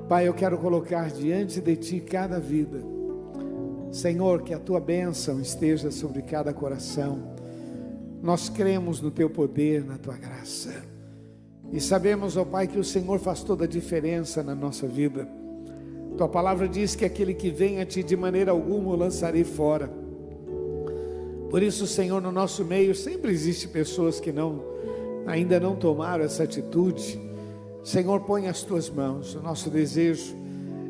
Pai, 0.08 0.26
eu 0.26 0.32
quero 0.32 0.56
colocar 0.56 1.10
diante 1.10 1.60
de 1.60 1.76
Ti 1.76 2.00
cada 2.00 2.40
vida. 2.40 2.80
Senhor, 3.92 4.40
que 4.40 4.54
a 4.54 4.58
Tua 4.58 4.80
bênção 4.80 5.42
esteja 5.42 5.90
sobre 5.90 6.22
cada 6.22 6.50
coração. 6.50 7.33
Nós 8.24 8.48
cremos 8.48 9.00
no 9.00 9.12
Teu 9.12 9.30
poder, 9.30 9.84
na 9.84 9.96
Tua 9.96 10.16
graça. 10.16 10.82
E 11.72 11.80
sabemos, 11.80 12.36
ó 12.36 12.44
Pai, 12.44 12.66
que 12.66 12.78
o 12.78 12.84
Senhor 12.84 13.20
faz 13.20 13.44
toda 13.44 13.64
a 13.64 13.68
diferença 13.68 14.42
na 14.42 14.54
nossa 14.54 14.88
vida. 14.88 15.28
Tua 16.16 16.28
palavra 16.28 16.68
diz 16.68 16.96
que 16.96 17.04
aquele 17.04 17.34
que 17.34 17.50
vem 17.50 17.80
a 17.80 17.86
Ti 17.86 18.02
de 18.02 18.16
maneira 18.16 18.50
alguma 18.50 18.90
o 18.90 18.96
lançarei 18.96 19.44
fora. 19.44 19.88
Por 21.50 21.62
isso, 21.62 21.86
Senhor, 21.86 22.20
no 22.20 22.32
nosso 22.32 22.64
meio 22.64 22.96
sempre 22.96 23.30
existe 23.30 23.68
pessoas 23.68 24.18
que 24.18 24.32
não 24.32 24.74
ainda 25.24 25.60
não 25.60 25.76
tomaram 25.76 26.24
essa 26.24 26.42
atitude 26.42 27.18
Senhor, 27.84 28.20
põe 28.20 28.48
as 28.48 28.62
tuas 28.62 28.88
mãos. 28.88 29.34
O 29.34 29.42
nosso 29.42 29.68
desejo 29.68 30.34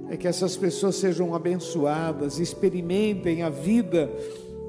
é 0.08 0.16
que 0.16 0.28
essas 0.28 0.56
pessoas 0.56 0.94
sejam 0.94 1.34
abençoadas, 1.34 2.38
experimentem 2.38 3.42
a 3.42 3.50
vida 3.50 4.08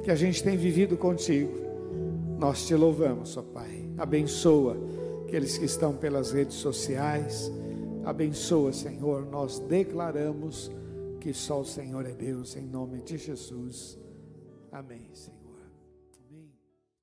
que 0.04 0.10
a 0.10 0.16
gente 0.16 0.44
tem 0.44 0.58
vivido 0.58 0.98
contigo. 0.98 1.65
Nós 2.38 2.66
te 2.66 2.76
louvamos, 2.76 3.38
ó 3.38 3.42
Pai. 3.42 3.90
Abençoa 3.98 4.78
aqueles 5.26 5.58
que 5.58 5.66
estão 5.66 5.96
pelas 5.96 6.32
redes 6.32 6.56
sociais. 6.56 7.52
Abençoa, 8.04 8.72
Senhor. 8.72 9.26
Nós 9.26 9.60
declaramos 9.60 10.72
que 11.20 11.34
só 11.34 11.62
o 11.62 11.66
Senhor 11.66 12.06
é 12.06 12.14
Deus, 12.14 12.56
em 12.56 12.66
nome 12.66 13.02
de 13.02 13.18
Jesus. 13.18 13.98
Amém, 14.72 15.10
Senhor. 15.14 15.35